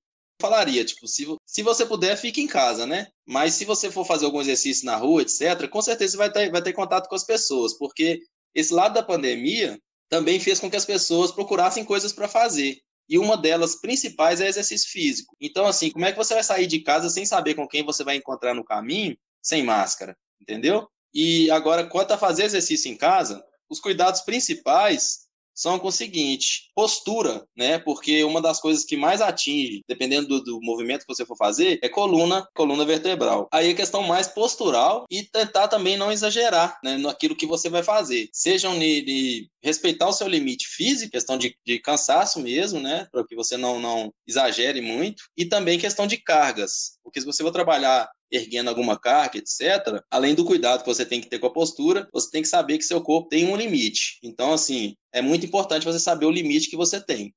falaria, 0.40 0.84
tipo, 0.84 1.06
se, 1.06 1.26
se 1.46 1.62
você 1.62 1.86
puder, 1.86 2.16
fique 2.16 2.40
em 2.40 2.46
casa, 2.46 2.86
né? 2.86 3.06
Mas 3.26 3.54
se 3.54 3.64
você 3.64 3.90
for 3.90 4.04
fazer 4.04 4.24
algum 4.24 4.40
exercício 4.40 4.84
na 4.84 4.96
rua, 4.96 5.22
etc., 5.22 5.68
com 5.68 5.80
certeza 5.80 6.16
vai 6.16 6.30
ter, 6.30 6.50
vai 6.50 6.62
ter 6.62 6.72
contato 6.72 7.08
com 7.08 7.14
as 7.14 7.24
pessoas, 7.24 7.76
porque 7.76 8.20
esse 8.54 8.72
lado 8.72 8.94
da 8.94 9.02
pandemia 9.02 9.78
também 10.08 10.40
fez 10.40 10.58
com 10.58 10.70
que 10.70 10.76
as 10.76 10.86
pessoas 10.86 11.30
procurassem 11.30 11.84
coisas 11.84 12.12
para 12.12 12.28
fazer 12.28 12.78
e 13.08 13.18
uma 13.18 13.36
delas 13.36 13.80
principais 13.80 14.40
é 14.40 14.48
exercício 14.48 14.90
físico. 14.90 15.36
Então, 15.40 15.66
assim, 15.66 15.90
como 15.90 16.04
é 16.04 16.12
que 16.12 16.18
você 16.18 16.34
vai 16.34 16.42
sair 16.44 16.66
de 16.66 16.80
casa 16.80 17.08
sem 17.08 17.24
saber 17.24 17.54
com 17.54 17.66
quem 17.66 17.84
você 17.84 18.04
vai 18.04 18.16
encontrar 18.16 18.54
no 18.54 18.64
caminho, 18.64 19.16
sem 19.42 19.62
máscara, 19.62 20.16
entendeu? 20.40 20.88
E 21.14 21.50
agora, 21.50 21.86
quanto 21.86 22.12
a 22.12 22.18
fazer 22.18 22.44
exercício 22.44 22.90
em 22.90 22.96
casa, 22.96 23.42
os 23.68 23.80
cuidados 23.80 24.20
principais 24.22 25.27
são 25.58 25.76
com 25.78 25.88
o 25.88 25.92
seguinte: 25.92 26.70
postura, 26.74 27.44
né? 27.56 27.78
Porque 27.80 28.22
uma 28.22 28.40
das 28.40 28.60
coisas 28.60 28.84
que 28.84 28.96
mais 28.96 29.20
atinge, 29.20 29.82
dependendo 29.88 30.28
do, 30.28 30.44
do, 30.44 30.60
movimento 30.62 31.00
que 31.00 31.14
você 31.14 31.26
for 31.26 31.36
fazer, 31.36 31.80
é 31.82 31.88
coluna, 31.88 32.46
coluna 32.54 32.84
vertebral. 32.84 33.48
Aí 33.52 33.70
a 33.70 33.74
questão 33.74 34.02
mais 34.04 34.28
postural 34.28 35.04
e 35.10 35.24
tentar 35.24 35.66
também 35.66 35.96
não 35.96 36.12
exagerar 36.12 36.78
né, 36.84 36.96
naquilo 36.96 37.34
que 37.34 37.46
você 37.46 37.68
vai 37.68 37.82
fazer. 37.82 38.28
Sejam 38.32 38.78
de, 38.78 39.02
de 39.02 39.50
respeitar 39.62 40.08
o 40.08 40.12
seu 40.12 40.28
limite 40.28 40.68
físico, 40.68 41.10
questão 41.10 41.36
de, 41.36 41.56
de 41.66 41.80
cansaço 41.80 42.38
mesmo, 42.38 42.78
né? 42.78 43.08
Para 43.10 43.26
que 43.26 43.34
você 43.34 43.56
não, 43.56 43.80
não 43.80 44.12
exagere 44.26 44.80
muito, 44.80 45.24
e 45.36 45.44
também 45.44 45.78
questão 45.78 46.06
de 46.06 46.18
cargas. 46.18 46.98
Porque 47.02 47.20
se 47.20 47.26
você 47.26 47.42
for 47.42 47.50
trabalhar 47.50 48.08
erguendo 48.30 48.68
alguma 48.68 48.98
carga, 48.98 49.38
etc., 49.38 50.02
além 50.10 50.34
do 50.34 50.44
cuidado 50.44 50.82
que 50.82 50.88
você 50.88 51.04
tem 51.04 51.20
que 51.20 51.28
ter 51.28 51.38
com 51.38 51.46
a 51.46 51.52
postura, 51.52 52.08
você 52.12 52.30
tem 52.30 52.42
que 52.42 52.48
saber 52.48 52.78
que 52.78 52.84
seu 52.84 53.00
corpo 53.00 53.28
tem 53.28 53.46
um 53.46 53.56
limite. 53.56 54.18
Então, 54.22 54.52
assim, 54.52 54.96
é 55.12 55.20
muito 55.22 55.46
importante 55.46 55.84
você 55.84 55.98
saber 55.98 56.26
o 56.26 56.30
limite 56.30 56.68
que 56.68 56.76
você 56.76 57.00
tem. 57.00 57.34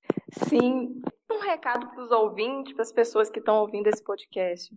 Sim. 0.49 1.01
Um 1.32 1.39
recado 1.39 1.89
para 1.89 2.04
os 2.04 2.12
ouvintes, 2.12 2.73
para 2.73 2.84
as 2.84 2.91
pessoas 2.91 3.30
que 3.30 3.39
estão 3.39 3.58
ouvindo 3.58 3.88
esse 3.88 4.04
podcast. 4.04 4.73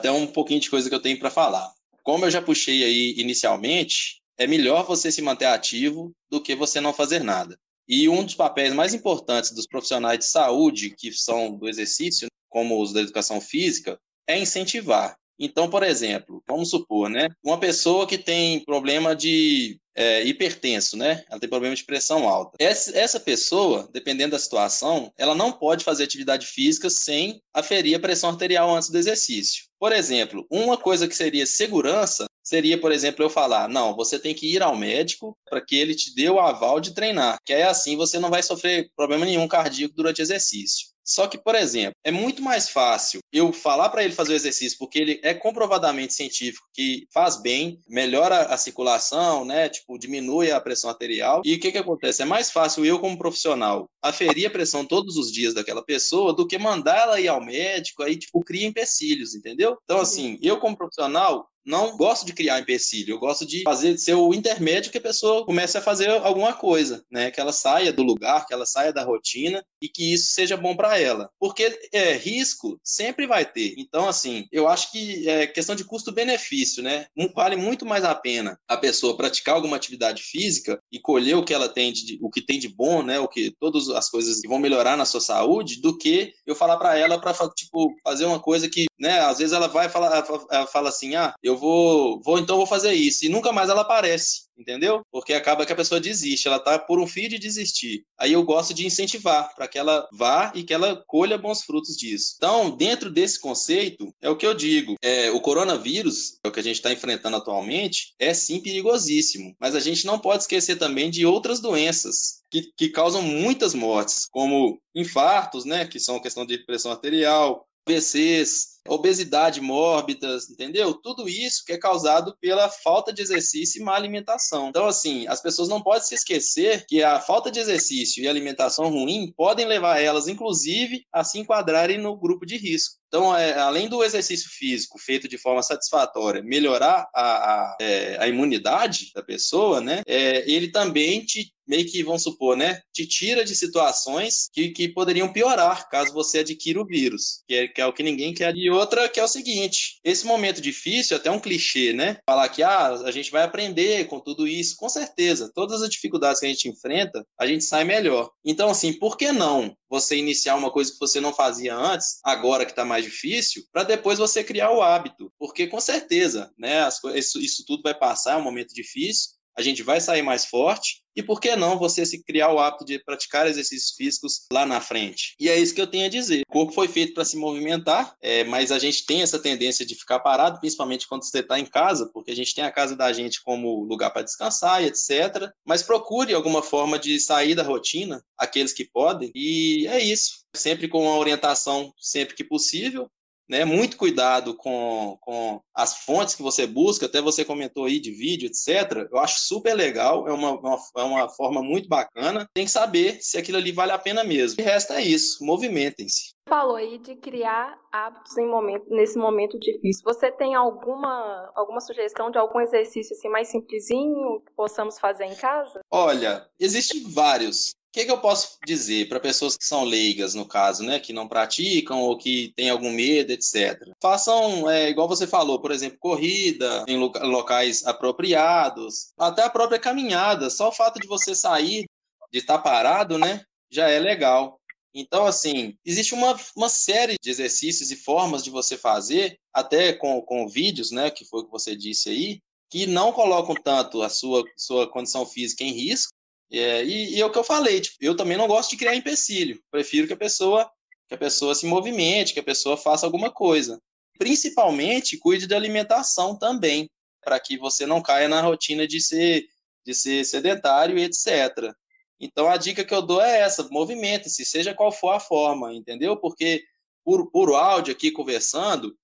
Até 0.00 0.10
um 0.10 0.26
pouquinho 0.26 0.60
de 0.60 0.70
coisa 0.70 0.88
que 0.88 0.94
eu 0.94 1.02
tenho 1.02 1.18
para 1.18 1.30
falar. 1.30 1.72
Como 2.02 2.24
eu 2.24 2.30
já 2.30 2.40
puxei 2.40 2.84
aí 2.84 3.14
inicialmente, 3.18 4.22
é 4.38 4.46
melhor 4.46 4.86
você 4.86 5.10
se 5.10 5.20
manter 5.20 5.46
ativo 5.46 6.12
do 6.30 6.40
que 6.40 6.54
você 6.54 6.80
não 6.80 6.92
fazer 6.92 7.22
nada. 7.22 7.58
E 7.88 8.08
um 8.08 8.22
dos 8.22 8.34
papéis 8.34 8.72
mais 8.72 8.94
importantes 8.94 9.50
dos 9.50 9.66
profissionais 9.66 10.18
de 10.18 10.26
saúde, 10.26 10.94
que 10.96 11.10
são 11.12 11.56
do 11.56 11.68
exercício, 11.68 12.28
como 12.48 12.80
os 12.80 12.92
da 12.92 13.00
educação 13.00 13.40
física, 13.40 13.98
é 14.26 14.38
incentivar. 14.38 15.17
Então, 15.38 15.70
por 15.70 15.82
exemplo, 15.82 16.42
vamos 16.46 16.70
supor, 16.70 17.08
né, 17.08 17.28
uma 17.44 17.58
pessoa 17.58 18.06
que 18.06 18.18
tem 18.18 18.60
problema 18.64 19.14
de 19.14 19.78
é, 19.98 20.22
hipertenso, 20.24 20.96
né? 20.96 21.24
Ela 21.28 21.40
tem 21.40 21.48
problema 21.48 21.74
de 21.74 21.84
pressão 21.84 22.28
alta. 22.28 22.56
Essa, 22.60 22.96
essa, 22.96 23.18
pessoa, 23.18 23.88
dependendo 23.92 24.30
da 24.30 24.38
situação, 24.38 25.12
ela 25.18 25.34
não 25.34 25.50
pode 25.50 25.84
fazer 25.84 26.04
atividade 26.04 26.46
física 26.46 26.88
sem 26.88 27.42
aferir 27.52 27.96
a 27.96 28.00
pressão 28.00 28.30
arterial 28.30 28.72
antes 28.72 28.90
do 28.90 28.96
exercício. 28.96 29.64
Por 29.76 29.90
exemplo, 29.90 30.46
uma 30.48 30.76
coisa 30.76 31.08
que 31.08 31.16
seria 31.16 31.44
segurança 31.46 32.26
seria, 32.48 32.80
por 32.80 32.92
exemplo, 32.92 33.24
eu 33.24 33.28
falar: 33.28 33.68
não, 33.68 33.94
você 33.94 34.18
tem 34.18 34.34
que 34.34 34.54
ir 34.54 34.62
ao 34.62 34.76
médico 34.76 35.36
para 35.48 35.60
que 35.60 35.76
ele 35.76 35.94
te 35.94 36.14
dê 36.14 36.30
o 36.30 36.40
aval 36.40 36.80
de 36.80 36.94
treinar, 36.94 37.38
que 37.44 37.52
é 37.52 37.64
assim 37.64 37.96
você 37.96 38.18
não 38.18 38.30
vai 38.30 38.42
sofrer 38.42 38.90
problema 38.96 39.26
nenhum 39.26 39.48
cardíaco 39.48 39.94
durante 39.94 40.20
o 40.20 40.22
exercício. 40.22 40.87
Só 41.08 41.26
que, 41.26 41.38
por 41.38 41.54
exemplo, 41.54 41.94
é 42.04 42.10
muito 42.10 42.42
mais 42.42 42.68
fácil 42.68 43.20
eu 43.32 43.50
falar 43.50 43.88
para 43.88 44.04
ele 44.04 44.12
fazer 44.12 44.34
o 44.34 44.36
exercício, 44.36 44.76
porque 44.78 44.98
ele 44.98 45.20
é 45.22 45.32
comprovadamente 45.32 46.12
científico 46.12 46.68
que 46.74 47.06
faz 47.10 47.40
bem, 47.40 47.80
melhora 47.88 48.42
a 48.42 48.58
circulação, 48.58 49.42
né? 49.42 49.70
Tipo, 49.70 49.98
diminui 49.98 50.50
a 50.50 50.60
pressão 50.60 50.90
arterial. 50.90 51.40
E 51.46 51.54
o 51.54 51.60
que, 51.60 51.72
que 51.72 51.78
acontece? 51.78 52.20
É 52.20 52.26
mais 52.26 52.50
fácil 52.50 52.84
eu, 52.84 52.98
como 52.98 53.16
profissional, 53.16 53.88
aferir 54.02 54.48
a 54.48 54.50
pressão 54.50 54.84
todos 54.84 55.16
os 55.16 55.32
dias 55.32 55.54
daquela 55.54 55.82
pessoa 55.82 56.34
do 56.34 56.46
que 56.46 56.58
mandar 56.58 56.98
ela 56.98 57.20
ir 57.20 57.28
ao 57.28 57.42
médico, 57.42 58.02
aí, 58.02 58.18
tipo, 58.18 58.44
cria 58.44 58.66
empecilhos, 58.66 59.34
entendeu? 59.34 59.78
Então, 59.84 60.00
assim, 60.00 60.38
eu, 60.42 60.58
como 60.58 60.76
profissional, 60.76 61.48
não 61.64 61.96
gosto 61.96 62.24
de 62.24 62.32
criar 62.32 62.60
empecilho, 62.60 63.14
eu 63.14 63.18
gosto 63.18 63.46
de 63.46 63.62
fazer 63.62 63.98
ser 63.98 64.14
o 64.14 64.32
intermédio 64.32 64.90
que 64.90 64.98
a 64.98 65.02
pessoa 65.02 65.44
comece 65.44 65.76
a 65.76 65.82
fazer 65.82 66.08
alguma 66.08 66.52
coisa, 66.52 67.04
né? 67.10 67.30
Que 67.30 67.40
ela 67.40 67.52
saia 67.52 67.92
do 67.92 68.02
lugar, 68.02 68.46
que 68.46 68.54
ela 68.54 68.64
saia 68.66 68.92
da 68.92 69.04
rotina 69.04 69.64
e 69.80 69.88
que 69.88 70.12
isso 70.12 70.32
seja 70.32 70.56
bom 70.56 70.74
para 70.74 70.98
ela. 70.98 71.30
Porque 71.38 71.78
é, 71.92 72.14
risco 72.14 72.80
sempre 72.82 73.26
vai 73.26 73.44
ter. 73.44 73.74
Então, 73.76 74.08
assim, 74.08 74.46
eu 74.50 74.66
acho 74.66 74.90
que 74.90 75.28
é 75.28 75.46
questão 75.46 75.74
de 75.74 75.84
custo-benefício, 75.84 76.82
né? 76.82 77.06
Vale 77.34 77.56
muito 77.56 77.84
mais 77.84 78.04
a 78.04 78.14
pena 78.14 78.58
a 78.66 78.76
pessoa 78.76 79.16
praticar 79.16 79.54
alguma 79.54 79.76
atividade 79.76 80.22
física 80.22 80.80
e 80.90 80.98
colher 80.98 81.36
o 81.36 81.44
que 81.44 81.54
ela 81.54 81.68
tem 81.68 81.92
de, 81.92 82.18
o 82.22 82.30
que 82.30 82.40
tem 82.40 82.58
de 82.58 82.68
bom, 82.68 83.02
né? 83.02 83.18
O 83.18 83.28
que 83.28 83.52
todas 83.60 83.88
as 83.90 84.08
coisas 84.08 84.40
que 84.40 84.48
vão 84.48 84.58
melhorar 84.58 84.96
na 84.96 85.04
sua 85.04 85.20
saúde, 85.20 85.80
do 85.80 85.96
que 85.96 86.32
eu 86.46 86.54
falar 86.54 86.76
para 86.76 86.96
ela 86.96 87.20
para 87.20 87.34
tipo 87.50 87.94
fazer 88.02 88.24
uma 88.24 88.40
coisa 88.40 88.68
que, 88.68 88.86
né? 88.98 89.20
Às 89.20 89.38
vezes 89.38 89.52
ela 89.52 89.68
vai 89.68 89.88
falar, 89.88 90.24
ela 90.50 90.66
fala 90.66 90.88
assim, 90.88 91.14
ah, 91.14 91.34
eu 91.42 91.57
vou, 91.58 92.20
vou 92.22 92.38
então 92.38 92.56
vou 92.56 92.66
fazer 92.66 92.92
isso. 92.92 93.26
E 93.26 93.28
nunca 93.28 93.52
mais 93.52 93.68
ela 93.68 93.82
aparece 93.82 94.48
entendeu? 94.58 95.02
Porque 95.10 95.32
acaba 95.32 95.64
que 95.64 95.72
a 95.72 95.76
pessoa 95.76 96.00
desiste, 96.00 96.48
ela 96.48 96.58
tá 96.58 96.78
por 96.78 96.98
um 96.98 97.06
fio 97.06 97.28
de 97.28 97.38
desistir. 97.38 98.04
Aí 98.18 98.32
eu 98.32 98.42
gosto 98.42 98.74
de 98.74 98.84
incentivar 98.84 99.54
para 99.54 99.68
que 99.68 99.78
ela 99.78 100.06
vá 100.12 100.52
e 100.54 100.64
que 100.64 100.74
ela 100.74 101.02
colha 101.06 101.38
bons 101.38 101.62
frutos 101.62 101.96
disso. 101.96 102.34
Então, 102.36 102.76
dentro 102.76 103.10
desse 103.10 103.40
conceito, 103.40 104.12
é 104.20 104.28
o 104.28 104.36
que 104.36 104.46
eu 104.46 104.54
digo, 104.54 104.96
é, 105.00 105.30
o 105.30 105.40
coronavírus, 105.40 106.38
é 106.44 106.48
o 106.48 106.52
que 106.52 106.60
a 106.60 106.62
gente 106.62 106.76
está 106.76 106.92
enfrentando 106.92 107.36
atualmente, 107.36 108.14
é 108.18 108.34
sim 108.34 108.60
perigosíssimo, 108.60 109.54
mas 109.60 109.74
a 109.74 109.80
gente 109.80 110.04
não 110.04 110.18
pode 110.18 110.42
esquecer 110.42 110.76
também 110.76 111.10
de 111.10 111.24
outras 111.24 111.60
doenças 111.60 112.42
que, 112.50 112.72
que 112.76 112.88
causam 112.88 113.22
muitas 113.22 113.74
mortes, 113.74 114.26
como 114.30 114.80
infartos, 114.94 115.64
né, 115.64 115.86
que 115.86 116.00
são 116.00 116.20
questão 116.20 116.44
de 116.44 116.58
pressão 116.58 116.90
arterial, 116.90 117.68
AVCs, 117.88 118.77
obesidade 118.88 119.60
mórbida, 119.60 120.38
entendeu? 120.50 120.94
Tudo 120.94 121.28
isso 121.28 121.64
que 121.64 121.72
é 121.72 121.78
causado 121.78 122.36
pela 122.40 122.68
falta 122.68 123.12
de 123.12 123.22
exercício 123.22 123.80
e 123.80 123.84
má 123.84 123.94
alimentação. 123.94 124.68
Então, 124.68 124.86
assim, 124.86 125.26
as 125.28 125.40
pessoas 125.40 125.68
não 125.68 125.82
podem 125.82 126.02
se 126.02 126.14
esquecer 126.14 126.84
que 126.86 127.02
a 127.02 127.20
falta 127.20 127.50
de 127.50 127.60
exercício 127.60 128.22
e 128.22 128.28
alimentação 128.28 128.88
ruim 128.88 129.32
podem 129.36 129.66
levar 129.66 130.00
elas, 130.00 130.28
inclusive, 130.28 131.04
a 131.12 131.24
se 131.24 131.38
enquadrarem 131.38 131.98
no 131.98 132.16
grupo 132.16 132.46
de 132.46 132.56
risco. 132.56 132.98
Então, 133.08 133.34
é, 133.34 133.58
além 133.58 133.88
do 133.88 134.04
exercício 134.04 134.50
físico 134.50 134.98
feito 134.98 135.26
de 135.26 135.38
forma 135.38 135.62
satisfatória, 135.62 136.42
melhorar 136.42 137.08
a, 137.14 137.22
a, 137.22 137.76
é, 137.80 138.16
a 138.20 138.28
imunidade 138.28 139.10
da 139.14 139.22
pessoa, 139.22 139.80
né? 139.80 140.02
É, 140.06 140.48
ele 140.50 140.70
também 140.70 141.24
te 141.24 141.50
meio 141.68 141.86
que, 141.86 142.02
vamos 142.02 142.22
supor, 142.22 142.56
né, 142.56 142.80
te 142.92 143.06
tira 143.06 143.44
de 143.44 143.54
situações 143.54 144.48
que, 144.52 144.70
que 144.70 144.88
poderiam 144.88 145.32
piorar 145.32 145.88
caso 145.88 146.12
você 146.12 146.38
adquira 146.38 146.80
o 146.80 146.86
vírus, 146.86 147.42
que 147.46 147.54
é, 147.54 147.68
que 147.68 147.80
é 147.80 147.86
o 147.86 147.92
que 147.92 148.02
ninguém 148.02 148.32
quer. 148.32 148.56
E 148.56 148.70
outra 148.70 149.08
que 149.08 149.20
é 149.20 149.24
o 149.24 149.28
seguinte, 149.28 150.00
esse 150.02 150.26
momento 150.26 150.60
difícil, 150.60 151.16
até 151.16 151.30
um 151.30 151.40
clichê, 151.40 151.92
né, 151.92 152.18
falar 152.26 152.48
que 152.48 152.62
ah, 152.62 152.88
a 153.04 153.10
gente 153.10 153.30
vai 153.30 153.42
aprender 153.42 154.06
com 154.06 154.18
tudo 154.18 154.48
isso, 154.48 154.76
com 154.76 154.88
certeza, 154.88 155.50
todas 155.54 155.82
as 155.82 155.90
dificuldades 155.90 156.40
que 156.40 156.46
a 156.46 156.48
gente 156.48 156.68
enfrenta, 156.68 157.24
a 157.38 157.46
gente 157.46 157.64
sai 157.64 157.84
melhor. 157.84 158.30
Então, 158.44 158.70
assim, 158.70 158.92
por 158.92 159.16
que 159.16 159.30
não 159.30 159.76
você 159.90 160.16
iniciar 160.16 160.56
uma 160.56 160.70
coisa 160.70 160.92
que 160.92 160.98
você 160.98 161.20
não 161.20 161.32
fazia 161.32 161.74
antes, 161.74 162.18
agora 162.24 162.64
que 162.64 162.72
está 162.72 162.84
mais 162.84 163.04
difícil, 163.04 163.62
para 163.72 163.84
depois 163.84 164.18
você 164.18 164.42
criar 164.42 164.70
o 164.70 164.82
hábito? 164.82 165.32
Porque, 165.38 165.66
com 165.66 165.80
certeza, 165.80 166.50
né, 166.58 166.82
as, 166.82 167.02
isso, 167.14 167.40
isso 167.40 167.64
tudo 167.66 167.82
vai 167.82 167.94
passar, 167.94 168.34
é 168.34 168.36
um 168.36 168.42
momento 168.42 168.74
difícil, 168.74 169.37
a 169.58 169.62
gente 169.62 169.82
vai 169.82 170.00
sair 170.00 170.22
mais 170.22 170.46
forte. 170.46 171.02
E 171.16 171.22
por 171.22 171.40
que 171.40 171.56
não 171.56 171.76
você 171.76 172.06
se 172.06 172.22
criar 172.22 172.52
o 172.52 172.60
hábito 172.60 172.84
de 172.84 173.02
praticar 173.02 173.48
exercícios 173.48 173.92
físicos 173.96 174.46
lá 174.52 174.64
na 174.64 174.80
frente? 174.80 175.34
E 175.40 175.48
é 175.48 175.58
isso 175.58 175.74
que 175.74 175.80
eu 175.80 175.86
tenho 175.86 176.06
a 176.06 176.08
dizer. 176.08 176.42
O 176.48 176.52
corpo 176.52 176.72
foi 176.72 176.86
feito 176.86 177.12
para 177.12 177.24
se 177.24 177.36
movimentar, 177.36 178.14
é, 178.22 178.44
mas 178.44 178.70
a 178.70 178.78
gente 178.78 179.04
tem 179.04 179.20
essa 179.20 179.36
tendência 179.40 179.84
de 179.84 179.96
ficar 179.96 180.20
parado, 180.20 180.60
principalmente 180.60 181.08
quando 181.08 181.24
você 181.24 181.40
está 181.40 181.58
em 181.58 181.66
casa, 181.66 182.08
porque 182.14 182.30
a 182.30 182.36
gente 182.36 182.54
tem 182.54 182.62
a 182.62 182.70
casa 182.70 182.94
da 182.94 183.12
gente 183.12 183.42
como 183.42 183.82
lugar 183.82 184.12
para 184.12 184.22
descansar 184.22 184.80
e 184.80 184.86
etc. 184.86 185.50
Mas 185.66 185.82
procure 185.82 186.32
alguma 186.32 186.62
forma 186.62 186.96
de 186.96 187.18
sair 187.18 187.56
da 187.56 187.64
rotina, 187.64 188.22
aqueles 188.38 188.72
que 188.72 188.84
podem, 188.84 189.32
e 189.34 189.88
é 189.88 189.98
isso. 189.98 190.44
Sempre 190.54 190.86
com 190.86 191.08
a 191.08 191.18
orientação, 191.18 191.92
sempre 191.98 192.36
que 192.36 192.44
possível, 192.44 193.10
né? 193.48 193.64
Muito 193.64 193.96
cuidado 193.96 194.54
com, 194.54 195.16
com 195.20 195.60
as 195.74 195.98
fontes 195.98 196.34
que 196.34 196.42
você 196.42 196.66
busca, 196.66 197.06
até 197.06 197.20
você 197.20 197.44
comentou 197.44 197.84
aí 197.86 197.98
de 197.98 198.10
vídeo, 198.10 198.46
etc. 198.46 199.08
Eu 199.10 199.18
acho 199.18 199.40
super 199.40 199.74
legal, 199.74 200.28
é 200.28 200.32
uma, 200.32 200.52
uma, 200.58 200.78
é 200.96 201.02
uma 201.02 201.28
forma 201.28 201.62
muito 201.62 201.88
bacana. 201.88 202.48
Tem 202.54 202.64
que 202.64 202.70
saber 202.70 203.18
se 203.20 203.38
aquilo 203.38 203.58
ali 203.58 203.72
vale 203.72 203.92
a 203.92 203.98
pena 203.98 204.22
mesmo. 204.24 204.60
E 204.60 204.64
resta 204.64 205.00
é 205.00 205.02
isso, 205.02 205.44
movimentem-se. 205.44 206.36
Falou 206.48 206.76
aí 206.76 206.98
de 206.98 207.14
criar 207.16 207.78
hábitos 207.92 208.36
em 208.38 208.46
momento, 208.46 208.86
nesse 208.88 209.18
momento 209.18 209.58
difícil. 209.58 210.02
Você 210.04 210.32
tem 210.32 210.54
alguma, 210.54 211.52
alguma 211.54 211.80
sugestão 211.80 212.30
de 212.30 212.38
algum 212.38 212.60
exercício 212.60 213.14
assim 213.14 213.28
mais 213.28 213.48
simplesinho 213.48 214.40
que 214.40 214.52
possamos 214.56 214.98
fazer 214.98 215.24
em 215.24 215.34
casa? 215.34 215.80
Olha, 215.90 216.46
existem 216.58 217.02
vários. 217.12 217.74
O 217.88 217.90
que, 217.90 218.04
que, 218.04 218.10
eu 218.10 218.20
posso 218.20 218.58
dizer 218.66 219.08
para 219.08 219.18
pessoas 219.18 219.56
que 219.56 219.64
são 219.64 219.82
leigas, 219.82 220.34
no 220.34 220.46
caso, 220.46 220.82
né, 220.82 221.00
que 221.00 221.12
não 221.12 221.26
praticam 221.26 222.02
ou 222.02 222.18
que 222.18 222.52
têm 222.54 222.68
algum 222.68 222.90
medo, 222.90 223.32
etc. 223.32 223.80
Façam, 224.00 224.68
é, 224.68 224.90
igual 224.90 225.08
você 225.08 225.26
falou, 225.26 225.58
por 225.58 225.70
exemplo, 225.70 225.98
corrida 225.98 226.84
em 226.86 226.98
locais 226.98 227.86
apropriados, 227.86 229.12
até 229.18 229.42
a 229.42 229.50
própria 229.50 229.78
caminhada. 229.78 230.50
Só 230.50 230.68
o 230.68 230.72
fato 230.72 231.00
de 231.00 231.08
você 231.08 231.34
sair, 231.34 231.86
de 232.30 232.38
estar 232.38 232.58
tá 232.58 232.62
parado, 232.62 233.16
né, 233.16 233.42
já 233.70 233.88
é 233.88 233.98
legal. 233.98 234.60
Então, 234.94 235.26
assim, 235.26 235.74
existe 235.84 236.12
uma, 236.12 236.38
uma 236.54 236.68
série 236.68 237.16
de 237.22 237.30
exercícios 237.30 237.90
e 237.90 237.96
formas 237.96 238.44
de 238.44 238.50
você 238.50 238.76
fazer, 238.76 239.38
até 239.52 239.94
com, 239.94 240.20
com 240.22 240.46
vídeos, 240.46 240.90
né, 240.90 241.10
que 241.10 241.24
foi 241.24 241.40
o 241.40 241.44
que 241.44 241.50
você 241.50 241.74
disse 241.74 242.10
aí, 242.10 242.40
que 242.70 242.86
não 242.86 243.12
colocam 243.12 243.54
tanto 243.54 244.02
a 244.02 244.10
sua, 244.10 244.44
sua 244.56 244.90
condição 244.90 245.24
física 245.24 245.64
em 245.64 245.72
risco, 245.72 246.12
é, 246.50 246.84
e, 246.84 247.16
e, 247.16 247.20
é 247.20 247.26
o 247.26 247.30
que 247.30 247.38
eu 247.38 247.44
falei, 247.44 247.80
tipo, 247.80 247.96
eu 248.00 248.16
também 248.16 248.36
não 248.36 248.46
gosto 248.46 248.70
de 248.70 248.76
criar 248.76 248.94
empecilho. 248.94 249.62
Prefiro 249.70 250.06
que 250.06 250.12
a 250.12 250.16
pessoa 250.16 250.70
que 251.06 251.14
a 251.14 251.18
pessoa 251.18 251.54
se 251.54 251.64
movimente, 251.64 252.34
que 252.34 252.40
a 252.40 252.44
pessoa 252.44 252.76
faça 252.76 253.06
alguma 253.06 253.30
coisa. 253.30 253.80
Principalmente 254.18 255.16
cuide 255.16 255.46
da 255.46 255.56
alimentação 255.56 256.36
também, 256.36 256.90
para 257.22 257.40
que 257.40 257.56
você 257.56 257.86
não 257.86 258.02
caia 258.02 258.28
na 258.28 258.42
rotina 258.42 258.86
de 258.86 259.00
ser 259.00 259.46
de 259.84 259.94
ser 259.94 260.24
sedentário 260.24 260.98
e 260.98 261.04
etc. 261.04 261.72
Então 262.20 262.48
a 262.48 262.56
dica 262.56 262.84
que 262.84 262.92
eu 262.92 263.00
dou 263.00 263.22
é 263.22 263.40
essa: 263.40 263.66
movimente-se, 263.70 264.44
seja 264.44 264.74
qual 264.74 264.92
for 264.92 265.10
a 265.10 265.20
forma, 265.20 265.72
entendeu? 265.72 266.16
Porque 266.16 266.62
por, 267.04 267.30
por 267.30 267.54
áudio 267.54 267.92
aqui 267.92 268.10
conversando, 268.10 268.94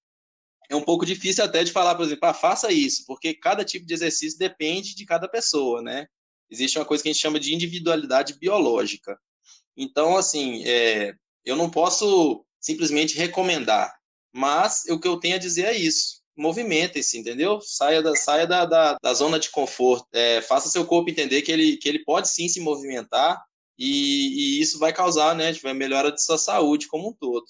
é 0.69 0.77
um 0.77 0.83
pouco 0.83 1.07
difícil 1.07 1.45
até 1.45 1.65
de 1.65 1.73
falar, 1.73 1.95
por 1.95 2.05
exemplo, 2.05 2.29
ah, 2.29 2.35
faça 2.35 2.73
isso, 2.73 3.05
porque 3.07 3.35
cada 3.35 3.65
tipo 3.65 3.87
de 3.87 3.95
exercício 3.95 4.39
depende 4.39 4.95
de 4.95 5.07
cada 5.07 5.29
pessoa, 5.29 5.81
né? 5.81 6.07
Existe 6.51 6.79
uma 6.79 6.85
coisa 6.85 7.03
que 7.03 7.09
a 7.09 7.13
gente 7.13 7.21
chama 7.23 7.41
de 7.41 7.55
individualidade 7.55 8.35
biológica. 8.35 9.19
Então, 9.77 10.17
assim, 10.17 10.65
é, 10.65 11.15
eu 11.45 11.57
não 11.57 11.71
posso 11.71 12.45
simplesmente 12.61 13.17
recomendar, 13.17 13.95
mas 14.33 14.85
o 14.89 14.99
que 14.99 15.09
eu 15.09 15.19
tenho 15.19 15.37
a 15.37 15.39
dizer 15.39 15.67
é 15.67 15.77
isso. 15.77 16.23
Movimentem-se, 16.37 17.19
entendeu? 17.19 17.61
Saia 17.61 18.03
da, 18.03 18.17
saia 18.17 18.47
da, 18.47 18.65
da, 18.65 18.97
da 19.01 19.15
zona 19.15 19.39
de 19.39 19.51
conforto. 19.51 20.07
É, 20.13 20.41
faça 20.43 20.69
seu 20.69 20.85
corpo 20.85 21.11
entender 21.11 21.43
que 21.43 21.53
ele, 21.53 21.77
que 21.77 21.89
ele 21.89 22.05
pode 22.05 22.29
sim 22.29 22.49
se 22.49 22.61
movimentar 22.61 23.45
e, 23.79 24.57
e 24.59 24.61
isso 24.61 24.79
vai 24.79 24.93
causar, 24.93 25.35
né, 25.35 25.53
vai 25.55 25.75
melhora 25.75 26.11
de 26.11 26.23
sua 26.23 26.39
saúde 26.39 26.89
como 26.89 27.09
um 27.09 27.13
todo. 27.13 27.45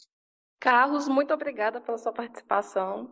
Carlos, 0.61 1.09
muito 1.09 1.33
obrigada 1.33 1.81
pela 1.81 1.99
sua 1.99 2.13
participação. 2.13 3.11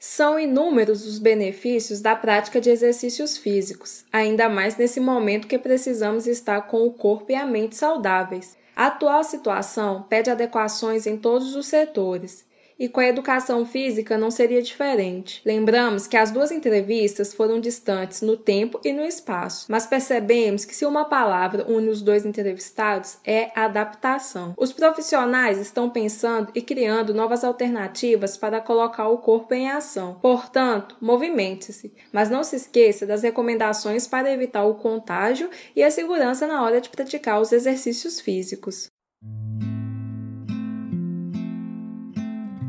São 0.00 0.38
inúmeros 0.38 1.04
os 1.04 1.18
benefícios 1.18 2.00
da 2.00 2.14
prática 2.14 2.60
de 2.60 2.70
exercícios 2.70 3.36
físicos, 3.36 4.04
ainda 4.12 4.48
mais 4.48 4.76
nesse 4.76 5.00
momento 5.00 5.48
que 5.48 5.58
precisamos 5.58 6.28
estar 6.28 6.62
com 6.68 6.86
o 6.86 6.92
corpo 6.92 7.32
e 7.32 7.34
a 7.34 7.44
mente 7.44 7.74
saudáveis. 7.74 8.56
A 8.76 8.86
atual 8.86 9.24
situação 9.24 10.02
pede 10.08 10.30
adequações 10.30 11.04
em 11.04 11.16
todos 11.16 11.56
os 11.56 11.66
setores, 11.66 12.44
e 12.78 12.88
com 12.88 13.00
a 13.00 13.06
educação 13.06 13.66
física 13.66 14.16
não 14.16 14.30
seria 14.30 14.62
diferente. 14.62 15.42
Lembramos 15.44 16.06
que 16.06 16.16
as 16.16 16.30
duas 16.30 16.52
entrevistas 16.52 17.34
foram 17.34 17.60
distantes 17.60 18.22
no 18.22 18.36
tempo 18.36 18.80
e 18.84 18.92
no 18.92 19.02
espaço, 19.02 19.66
mas 19.68 19.86
percebemos 19.86 20.64
que 20.64 20.74
se 20.74 20.86
uma 20.86 21.04
palavra 21.06 21.66
une 21.68 21.88
os 21.88 22.02
dois 22.02 22.24
entrevistados 22.24 23.18
é 23.24 23.50
adaptação. 23.54 24.54
Os 24.56 24.72
profissionais 24.72 25.58
estão 25.58 25.90
pensando 25.90 26.50
e 26.54 26.62
criando 26.62 27.14
novas 27.14 27.42
alternativas 27.44 28.36
para 28.36 28.60
colocar 28.60 29.08
o 29.08 29.18
corpo 29.18 29.54
em 29.54 29.68
ação. 29.70 30.18
Portanto, 30.20 30.96
movimente-se, 31.00 31.92
mas 32.12 32.30
não 32.30 32.44
se 32.44 32.56
esqueça 32.56 33.06
das 33.06 33.22
recomendações 33.22 34.06
para 34.06 34.32
evitar 34.32 34.64
o 34.64 34.74
contágio 34.74 35.50
e 35.74 35.82
a 35.82 35.90
segurança 35.90 36.46
na 36.46 36.62
hora 36.62 36.80
de 36.80 36.88
praticar 36.88 37.40
os 37.40 37.52
exercícios 37.52 38.20
físicos. 38.20 38.90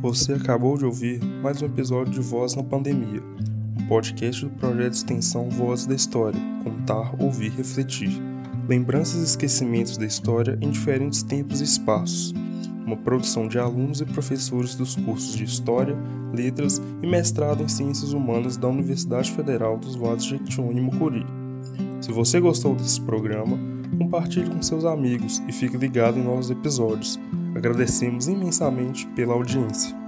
Você 0.02 0.32
acabou 0.32 0.78
de 0.78 0.86
ouvir 0.86 1.22
mais 1.44 1.62
um 1.62 1.66
episódio 1.66 2.14
de 2.14 2.22
Voz 2.22 2.56
na 2.56 2.64
Pandemia, 2.64 3.22
um 3.78 3.86
podcast 3.86 4.46
do 4.46 4.52
projeto 4.52 4.92
de 4.92 4.96
extensão 4.96 5.50
Voz 5.50 5.86
da 5.86 5.94
História 5.94 6.40
Contar, 6.64 7.22
Ouvir, 7.22 7.52
Refletir. 7.52 8.10
Lembranças 8.70 9.20
e 9.20 9.26
esquecimentos 9.26 9.98
da 9.98 10.06
história 10.06 10.58
em 10.62 10.70
diferentes 10.70 11.22
tempos 11.22 11.60
e 11.60 11.66
espaços. 11.66 12.34
Uma 12.86 12.96
produção 12.96 13.46
de 13.46 13.60
alunos 13.60 14.00
e 14.00 14.06
professores 14.06 14.74
dos 14.74 14.96
cursos 14.96 15.36
de 15.36 15.44
História, 15.44 15.98
Letras 16.34 16.82
e 17.04 17.06
Mestrado 17.06 17.62
em 17.62 17.68
Ciências 17.68 18.14
Humanas 18.14 18.56
da 18.56 18.70
Universidade 18.70 19.30
Federal 19.34 19.78
dos 19.78 19.98
Vales 19.98 20.24
de 20.24 20.30
Jequitinhonha 20.30 20.80
e 20.80 20.82
Mucuri. 20.82 21.26
Se 22.00 22.14
você 22.14 22.40
gostou 22.40 22.74
desse 22.74 23.02
programa, 23.02 23.60
compartilhe 23.98 24.50
com 24.50 24.62
seus 24.62 24.86
amigos 24.86 25.44
e 25.46 25.52
fique 25.52 25.76
ligado 25.76 26.18
em 26.18 26.24
novos 26.24 26.50
episódios. 26.50 27.20
Agradecemos 27.56 28.28
imensamente 28.28 29.08
pela 29.08 29.34
audiência. 29.34 29.99